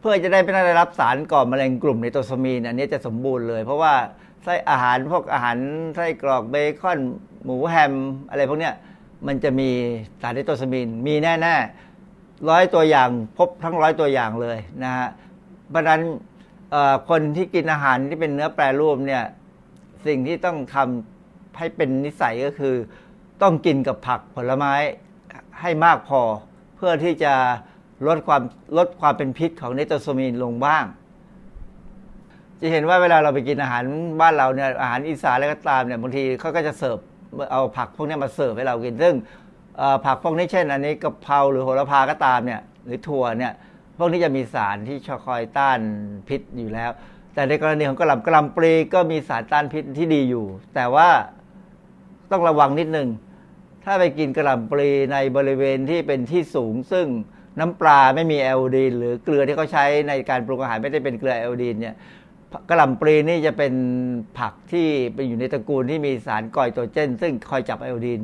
[0.00, 3.94] เพื่อจะได้ไม่ได้รับสารก่อมะเร็งกลุ่มในตัวสมีนอันนี้จะสมบูรณ์เลย เพราะว่า
[4.44, 5.56] ไส้อาหารพวกอาหาร
[5.96, 6.98] ไส้กรอกเบคอน
[7.44, 7.92] หมูแฮม
[8.30, 8.74] อะไรพวกเนี้ย
[9.26, 9.70] มันจะมี
[10.20, 13.08] สารไนโตรซามินมีแน่ๆร้อยตัวอย่าง
[13.38, 15.08] พบทั้งร้อยตัวอย่างเลยนะฮะ
[15.70, 16.00] เพราะนั้น
[17.08, 19.24] คนที่กินอาหารที่เป็นเนื้อแปรรูปเนี่ย
[20.06, 22.74] สิ่งที่ต้องทำให้เป็นนิสัยก็คือ
[23.42, 24.74] ต้องกินกับผักผลไม้
[25.60, 26.20] ให้มากพอ
[26.76, 27.34] เพื่อที่จะ
[28.06, 28.42] ลดความ
[28.78, 30.84] ลดความเป็นพิษของไนโตรซามีนลงบ้าง
[32.60, 33.82] จะเห็นว่าเวลาเราไปกินอาหาร
[34.20, 36.98] บ้านเราเนี่ยอาหารอีสานอะไรก็ตามเนี่ยบางทีเขาก็จะเสิร์ฟ
[37.52, 39.14] เอาผักพวกนี้มาเสิร์ฟให้เรากินซึ่ง
[40.06, 43.52] ผักพวกนี้เช่น อันนี้กะเพราหรือโหระพาก็ตามเนี่ยหรือถั่วเนี่ย
[43.98, 45.80] พวกนี้จะมีสารที่ชคอยต้าน
[46.28, 46.90] พิษอยู่แล้ว
[47.34, 51.08] แต่ในกรณีของกระหล่ำกระหล่ำปลีก็มีสารต้านพิษที่ดีอยู่ แต่ว่า
[52.30, 53.08] ต้องระวังนิดนึง
[53.84, 57.06] ถ้าไปกินกระหล่ำปลีในบริเวณที่เป็นที่สูง ซึ่ง
[57.58, 61.94] น้ำปลาไม่มีไอโอดีนหรือเกลือที่เขาใช้ในการปรุงอาหารไม่ได้เป็นเกลือไอโอดีนเนี่ย
[62.68, 63.74] กระหล่ำปลีนี่จะเป็น
[64.38, 68.22] ผักที่ไปอยู่ในตระกูลที่มีสารกอยตัวเจน ซึ่งคอยจับไอโอดีน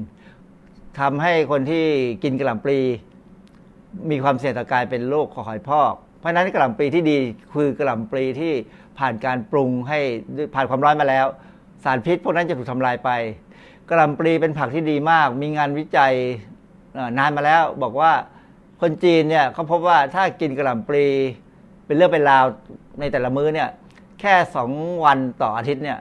[1.00, 1.84] ทำให้คนที่
[2.22, 2.78] กินกระหล่ำปลี
[4.10, 7.18] มีความเสี่ยงต่อการเป็นโรคคอหอยพอก เพราะฉะนั้นกระหล่ำปลีที่ดี
[7.52, 8.52] คือกระหล่ำปลีที่
[8.98, 9.98] ผ่านการปรุงให้
[10.54, 11.26] ผ่านความร้อนมาแล้ว
[11.84, 13.10] สารพิษพวกนั้นจะถูกทำลายไป
[13.88, 16.12] กระหล่ำปลีเป็นผักที่ดีมาก มีงานวิจัย
[17.18, 18.12] นานมาแล้วบอกว่า
[18.80, 21.06] คนจีนเนี่ยเขาพบว่าถ้ากินกระหล่ำปลี
[21.86, 22.44] เป็นเรื่องเป็นราว
[23.00, 23.68] ในแต่ละมื้อเนี่ย
[24.20, 24.70] แค่สอง
[25.04, 25.98] วันต่ออาทิตย์เนี่ย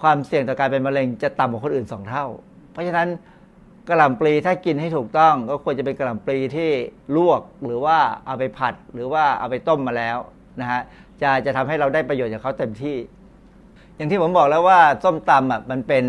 [0.00, 2.26] ความเสี่ยงต่อการเป็นมะเร็งจะต่ำกว่าคนอื่นสองเท่า
[2.72, 3.08] เพราะฉะนั้น
[3.88, 6.70] กระหล่ำปลีถ้ากินให้ถูกต้อง ก็ควรจะเป็นกระหล่ำปลีที่
[7.16, 10.18] ลวกหรือว่าเอาไปผัดหรือว่าเอาไปต้มมาแล้ว
[10.60, 10.80] นะฮะ
[11.22, 12.96] จะจะทำให้เราได้ประโยชน์จากเขาเต็มที่
[13.96, 16.04] อย่างที่ผมบอกแล้วว่าส้มตำอะมันเป็น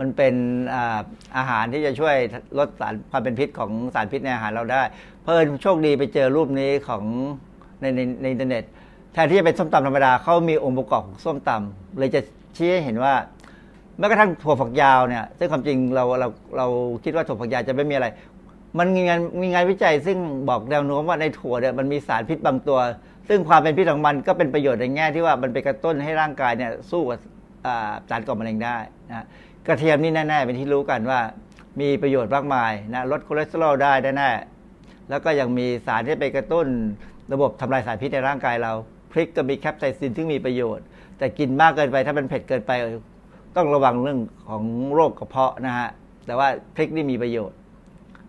[0.00, 0.34] มันเป็น
[0.74, 1.00] อา
[1.36, 2.16] อาหารที่จะช่วย
[2.58, 4.82] ลดสารความเป็นพิษของสารพิษในอาหารเราได้
[5.24, 7.04] เพิ่นโชคดีไปเจอรูปนี้ของ
[7.80, 8.64] ในในในอินเทอร์เน็ต
[9.12, 12.20] แทนที่จะเป็นส้มตำธรรมดาเขามีองค์ประกอบของส้มตำเลยจะ
[12.56, 13.14] ชี้ให้เห็นว่า
[13.98, 16.28] แม้กระทั่งถั่วฝักยาวเนี่ยซึ่งความจริงเราเรา
[16.58, 16.66] เรา
[17.04, 18.06] คิดว่าถั่วฝักยาวจะไม่มีอะไร
[18.78, 20.18] มันมีงานมีงานวิจัย ซึ่ง
[20.48, 22.78] บอกแนวโน้มว่าในถั่วเนี่ยมันมีสารพิษบางตัว
[23.28, 27.18] ซึ่งความเป็นพิษของมันก็เป็นประโยชน์ในแง่ที่ว่ามันไปกระตุ้นให้ร่างกายเนี่ยสู้กับ
[28.10, 28.76] สารก่อมะเร็งได้
[29.10, 29.26] นะ
[29.66, 31.20] กระเทียมนี่แน่ๆเป็นที่รู้กันว่า
[31.80, 36.66] มีประโยชน์มากมายนะลดคอเลสเตอรอลได้แน่ๆแล้วก็ยังมีสารที่ไปกระตุ้น
[37.32, 38.72] ระบบทำลายสารพิษในร่างกายเรา
[39.12, 40.84] พริกก็มี capsaicin ซึ่งมีประโยชน์
[41.18, 42.72] แต่กินมากเกินไปถ้ามันเผ็ดเกินไป
[43.56, 44.62] ต้องระวังเรื่องของ
[44.94, 45.88] โรคกระเพาะนะฮะ
[46.26, 47.58] แต่ว่าพริกนี่มีประโยชน์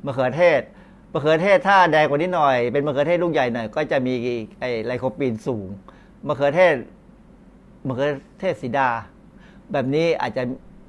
[0.05, 0.61] มะเขือเทศ
[1.13, 4.13] มะเขือเทศถ้าแดงกว่านี้หน่อย เป็นมะเขือเทศลูกใหญ่หน่อยก็จะมี
[4.59, 5.67] ไอไลโคปีนสูง
[6.28, 6.76] มะเขือเทศ
[7.88, 8.09] มะเขือ
[8.39, 8.89] เทศสีดา
[9.71, 10.43] แบบนี้อาจจะ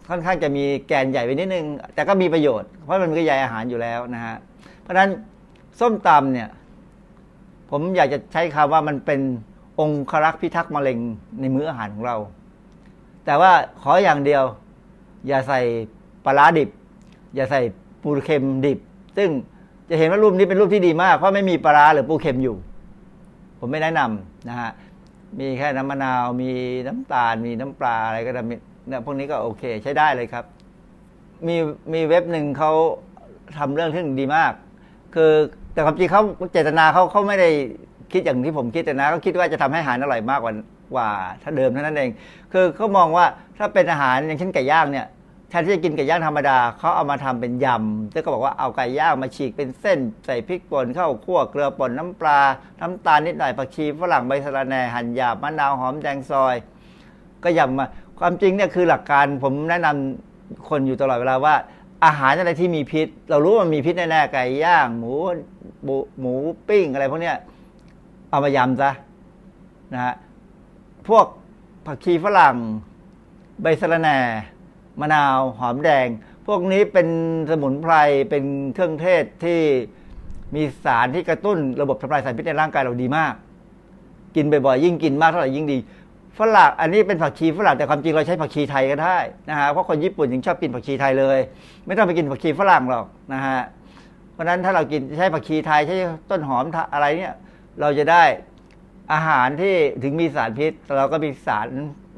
[0.08, 4.36] ค่อนข้างจะมีแกนใหญ่ไปนิดนึง แต่ก็มีประโยชน์ เพราะมันก็ใยอาหารอยู่แล้วนะฮะ
[4.80, 5.10] เพราะฉะนั้น
[5.80, 6.48] ส้มตำเนี่ย
[7.70, 9.20] ผมอยากจะใช้คำว่ามันเป็น
[9.80, 10.98] องครักษ์พิทักษ์มะเร็ง
[11.40, 12.16] ในมื้ออาหารของเรา
[13.24, 13.52] แต่ว่า
[13.82, 14.42] ขออย่างเดียว
[15.28, 15.60] อย่าใส่
[16.24, 16.68] ปลาดิบ
[17.34, 17.60] อย่าใส่
[18.02, 18.78] ปูเค็มดิบ
[19.16, 19.28] ซึ่ง
[19.90, 22.56] จะเห็นว่ารูปนี้เป็นรูปที่ดีมาก เพราะไม่มีปลาหรือปูเค็มอยู่
[23.58, 24.70] ผมไม่แนะนำนะฮะ
[25.38, 26.50] มีแค่น้ำมะนาวมี
[26.86, 30.44] น้ำตาล มีน้ำปลาอะไรก็ได้เนี่ยพวกนี้ก็โอเค ใช้ได้เลยครับ
[31.46, 31.56] มี
[31.92, 32.72] มีเว็บหนึ่งเขา
[33.58, 34.52] ทำเรื่องที่ดีมาก
[35.14, 35.30] คือ
[35.72, 36.22] แต่ความจริงเขา
[36.52, 37.48] เจตนาเขาเขาไม่ได้
[38.12, 40.52] คิดอย่างที่ผมคิดแต่นะเขาคิดว่าจะทำให้อาหารอร่อยมากกว่า
[40.94, 41.10] กว่า
[41.42, 42.10] ถ้าเดิมเท่านั้นเอง
[42.52, 43.26] คือเขามองว่า
[43.58, 45.06] ถ้าเป็นอาหารอย่างเช่นไก่ย่างเนี่ย
[45.50, 52.40] แทนที่จะกินไก่ย่างธรรมดาเขาเอามาทำเป็นยำซึ่งก็บอกว่าเอาไก่ย่างมาฉีกเป็นเส้น ใส่พริกป่นข้าวคั่วเกลือป่นน้ำปลา
[52.80, 56.54] น้ำตาลนิดหน่อยผักชีฝรั่งใบสะระแหน่หั่นหยาบมะนาวหอมแดงซอย
[57.44, 57.86] ก็ยำมา
[58.18, 61.54] ความจริงเนี่ยคือหลักการผมแนะนำคนอยู่ตลอดเวลาว่า
[62.04, 65.12] อาหารอะไรที่มีพิษ เรารู้ว่ามันมีพิษแน่ๆไก่ย่าง หมู
[66.20, 66.34] หมู
[66.68, 67.36] ปิ้งอะไรพวกเนี้ย
[68.30, 68.90] เอามายำซะ
[69.94, 70.14] นะฮะ
[71.08, 71.26] พวก
[71.86, 72.56] ผักชีฝรั่ง
[73.62, 74.18] ใบสะระแหน่
[75.00, 76.08] มะนาว หอมแดง
[76.46, 77.08] พวกนี้เป็น
[77.50, 77.94] สมุนไพร
[78.30, 78.44] เป็น
[78.74, 79.60] เครื่องเทศที่
[80.54, 83.34] มีสารที่กระตุ้นระบบทำลายสารพิษในร่างกายเราดีมาก
[84.36, 85.78] กินบ่อยๆยิ่งกินมากเท่าไหร่ยิ่งดี
[86.38, 91.38] ฝรั่งอันนี้เป็นผักชีฝรั่งแต่ความจริงเราใช้ผักชีไทยก็ได้นะฮะเพราะคนญี่ปุ่นยังชอบกินผักชีไทยเลย
[91.86, 93.60] ไม่ต้องไปกินผักชีฝรั่งหรอกนะฮะ
[94.32, 95.96] เพราะฉะนั้นถ้าเรากินใช้ผักชีไทยใช้
[96.30, 97.34] ต้นหอมอะไรเนี่ย
[97.80, 98.22] เราจะได้
[99.12, 101.68] อาหารที่ถึงมีสารพิษ เราก็มีสาร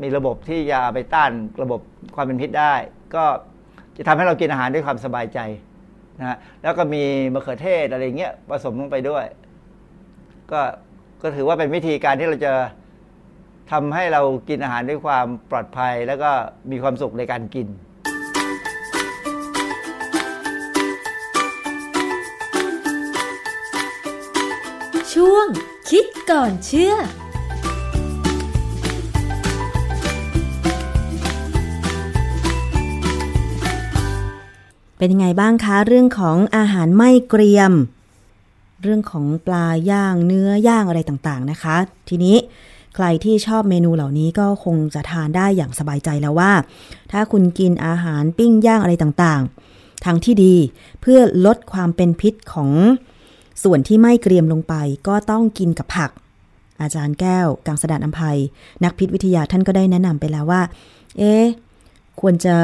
[0.02, 1.30] มีระบบที่จะไปต้าน
[1.62, 1.80] ระบบ
[2.14, 2.74] ความเป็นพิษได้
[3.14, 3.24] ก็
[3.96, 5.38] จะทำให้เรากินอาหารด้วยความสบายใจ
[6.18, 7.02] นะฮะแล้วก็มี
[7.34, 9.24] มะเขือเทศอะไรเงี้ยผสมลงไปด้วย
[10.52, 10.60] ก็
[11.22, 12.52] ก็ถือว่าเป็นวิธีการที่เราจะ
[13.72, 16.30] ทำให้เรากินอาหารด้วยความปลอดภัย แล้วก็
[16.70, 17.68] มีความสุขในการกิน
[25.22, 25.46] ช่วง
[25.90, 26.94] คิดก่อนเชื่อ
[34.98, 37.72] เป็นยังไงบ้างคะ เรื่องของอาหารไม่เกรียม
[38.82, 41.76] เรื่องของปลาย่างเนื้อย่างอะไรต่างๆนะคะ
[42.08, 42.36] ทีนี้
[42.94, 46.52] ใครที่ชอบเมนูเหล่านี้ก็คงจะทานได้อย่างสบายใจแล้วว่า
[47.12, 50.54] ถ้าคุณกินอาหารปิ้งย่างอะไรต่างๆ ทางที่ดี
[51.00, 52.72] เพื่อลดความเป็นพิษของ
[53.64, 54.74] ส่วนที่ไม่เกรียมลงไป
[55.08, 56.10] ก็ต้องกินกับผัก
[56.80, 58.38] อาจารย์แก้ว กังสดานอัมภัย
[58.84, 60.62] นักพิษวิทยาท่านก็ได้แนะนำไปแล้วว่า
[61.18, 61.34] เอ๊
[62.20, 62.54] ควรจะ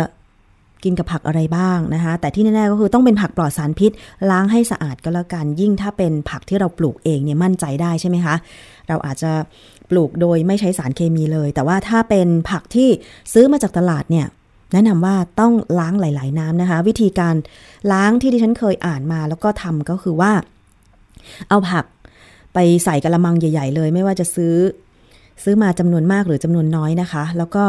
[0.85, 3.91] กินกับผักอะไรบ้างนะคะ แต่ที่แน่ๆก็คือต้องเป็นผักปลอดสารพิษ
[4.31, 8.35] ล้างให้สะอาดก็แล้วกัน ยิ่งถ้าเป็นผักที่เราปลูกเองเนี่ยมั่นใจได้ใช่ไหมคะ
[8.89, 9.33] เราอาจจะ
[9.91, 12.89] ปลูกโดยไม่ใช้สารเคมีเลย แต่ว่าถ้าเป็นผักที่
[13.33, 14.27] ซื้อมาจากตลาดเนี่ย
[14.73, 17.35] แนะนำว่าต้องล้างหลาย ๆ น้ำนะคะ วิธีการ
[17.93, 20.33] ล้างที่ดิฉันเคยอ่านมา แล้วก็ทำก็คือว่า
[21.49, 21.85] เอาผัก
[22.55, 24.55] ไปใส่กระมังใหญ่ ๆ เลย ไม่ว่าจะซื้อ
[25.43, 27.65] ซื้อมาจำนวนมากหรือจำนวนน้อยนะคะ แล้วก็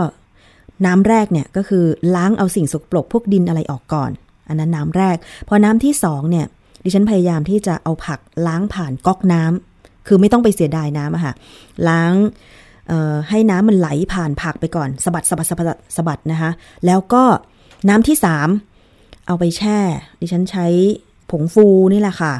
[0.85, 1.85] น้ำแรกเนี่ยก็คือ
[2.15, 4.11] ล้างเอาสิ่งสกปรกพวกดินอะไรออกก่อน
[4.47, 6.45] อันนั้นน้ำแรก พอน้ำที่สองเนี่ย
[6.83, 11.33] ดิฉันพยายามที่จะเอาผักล้างผ่านก๊อกน้ำคือไม่ต้องไปเสียดายน้ำอะค่ะ
[11.89, 12.13] ล้าง
[13.29, 16.51] ให้น้ำมันไหลผ่านผักไปก่อนสะบัดสะบัดสะบัดสะบัดนะคะ
[16.85, 17.23] แล้วก็
[17.89, 18.49] น้ำที่สาม
[19.27, 19.77] เอาไปแช่
[20.21, 20.67] ดิฉันใช้
[21.31, 22.33] ผงฟูนี่แหละค่ะ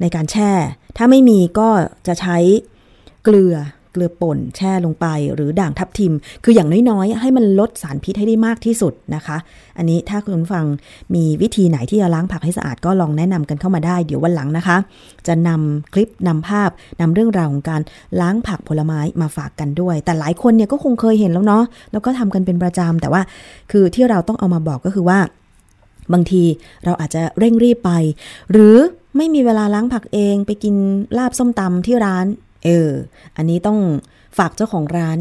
[0.00, 0.50] ในการแช่
[0.96, 1.68] ถ้าไม่มีก็
[2.06, 2.36] จะใช้
[3.24, 3.56] เกลือ
[3.92, 6.12] เกลือป่นแช่ลงไปหรือด่างทับทิม
[6.44, 9.36] คืออย่างน้อยๆ ให้มันลดสารพิษให้ได้มากที่สุดนะคะ
[9.78, 10.64] อันนี้ถ้าคุณฟัง
[11.14, 14.76] มีวิธีไหนที่จะล้างผักให้สะอาดก็ลองแนะนำกันเข้ามาได้ เดี๋ยววันหลังนะคะ
[15.26, 16.70] จะนำคลิปนำภาพ
[17.00, 17.80] นำเรื่องราวของการ
[18.20, 23.22] ล้างผักผลไม้มาฝากกันด้วย แต่หลายคนเนี่ยก็คงเคยเห็นแล้วเนาะแล้วก็ทำกันเป็นประจำแต่ว่า
[23.70, 25.18] คือที่เราต้องเอามาบอกก็คือว่า
[26.12, 26.42] บางที
[26.84, 27.90] เราอาจจะเร่งรีบไป
[28.52, 28.76] หรือ
[29.18, 30.74] ไม่มีเวลาล้างผักเองไปกิน
[31.18, 32.26] ลาบส้มตำที่ร้าน
[32.64, 32.90] เออ
[33.36, 33.78] อันนี้ต้อง
[34.38, 35.18] ฝากเจ้าของร้าน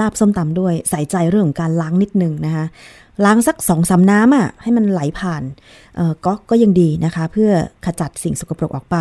[0.00, 2.64] ลาบส้มตำด้วยใส่ใจเรื่องของการล้างนิดนึงนะคะ
[3.24, 5.42] ล้างสักสองสาน้ำอะให้มันไหลผ่าน
[5.96, 7.50] เออก็ก็ยังดีนะคะ เพื่อ
[7.84, 8.96] ขจัดสิ่งสกปรกออกไป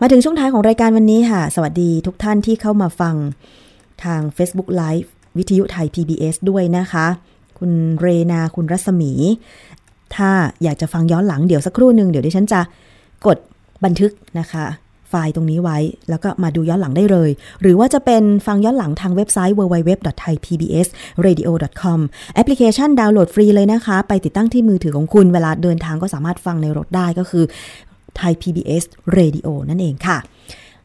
[0.00, 3.14] มาถึงช่วงท้ายของรายการวันนี้ค่ะ สวัสดีทุกท่านที่เข้ามาฟัง
[4.04, 7.06] ทาง Facebook Live วิทยุไทย PBS ด้วยนะคะ
[7.58, 9.12] คุณเรนาคุณรัศมี
[10.14, 10.30] ถ้า
[10.62, 12.60] อยากจะฟังย้อนหลังเดี๋ยวสักครู่หนึ่งเดี๋ยวดิฉันจะ
[13.26, 13.38] กด
[13.84, 14.66] บันทึกนะคะ
[15.10, 15.78] ไฟล์ตรงนี้ไว้
[16.10, 21.98] แล้วก็มาดูย้อนหลังได้เลย หรือว่าจะเป็นฟังย้อนหลังทางเว็บไซต์ www.thaipbsradio.com
[22.34, 27.44] แอปพลิเคชันดาวน์โหลดฟรีเลยนะคะ ไปติดตั้งที่มือถือของคุณ เวลาเดินทางก็สามารถฟังในรถได้ก็คือ
[28.16, 28.84] ไทย PBS
[29.18, 30.18] Radio นั่นเองค่ะ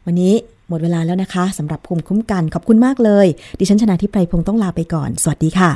[0.06, 0.34] วันนี้
[0.70, 3.28] หมดเวลาแล้วนะคะสำหรับภูมิคุ้มกันขอบคุณมากเลย
[3.60, 5.72] ดิฉันชนะทิพไพรพงศ์ต้องลาไปก่อน สวัสดีค่ะ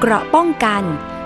[0.00, 0.82] เกราะป้องกัน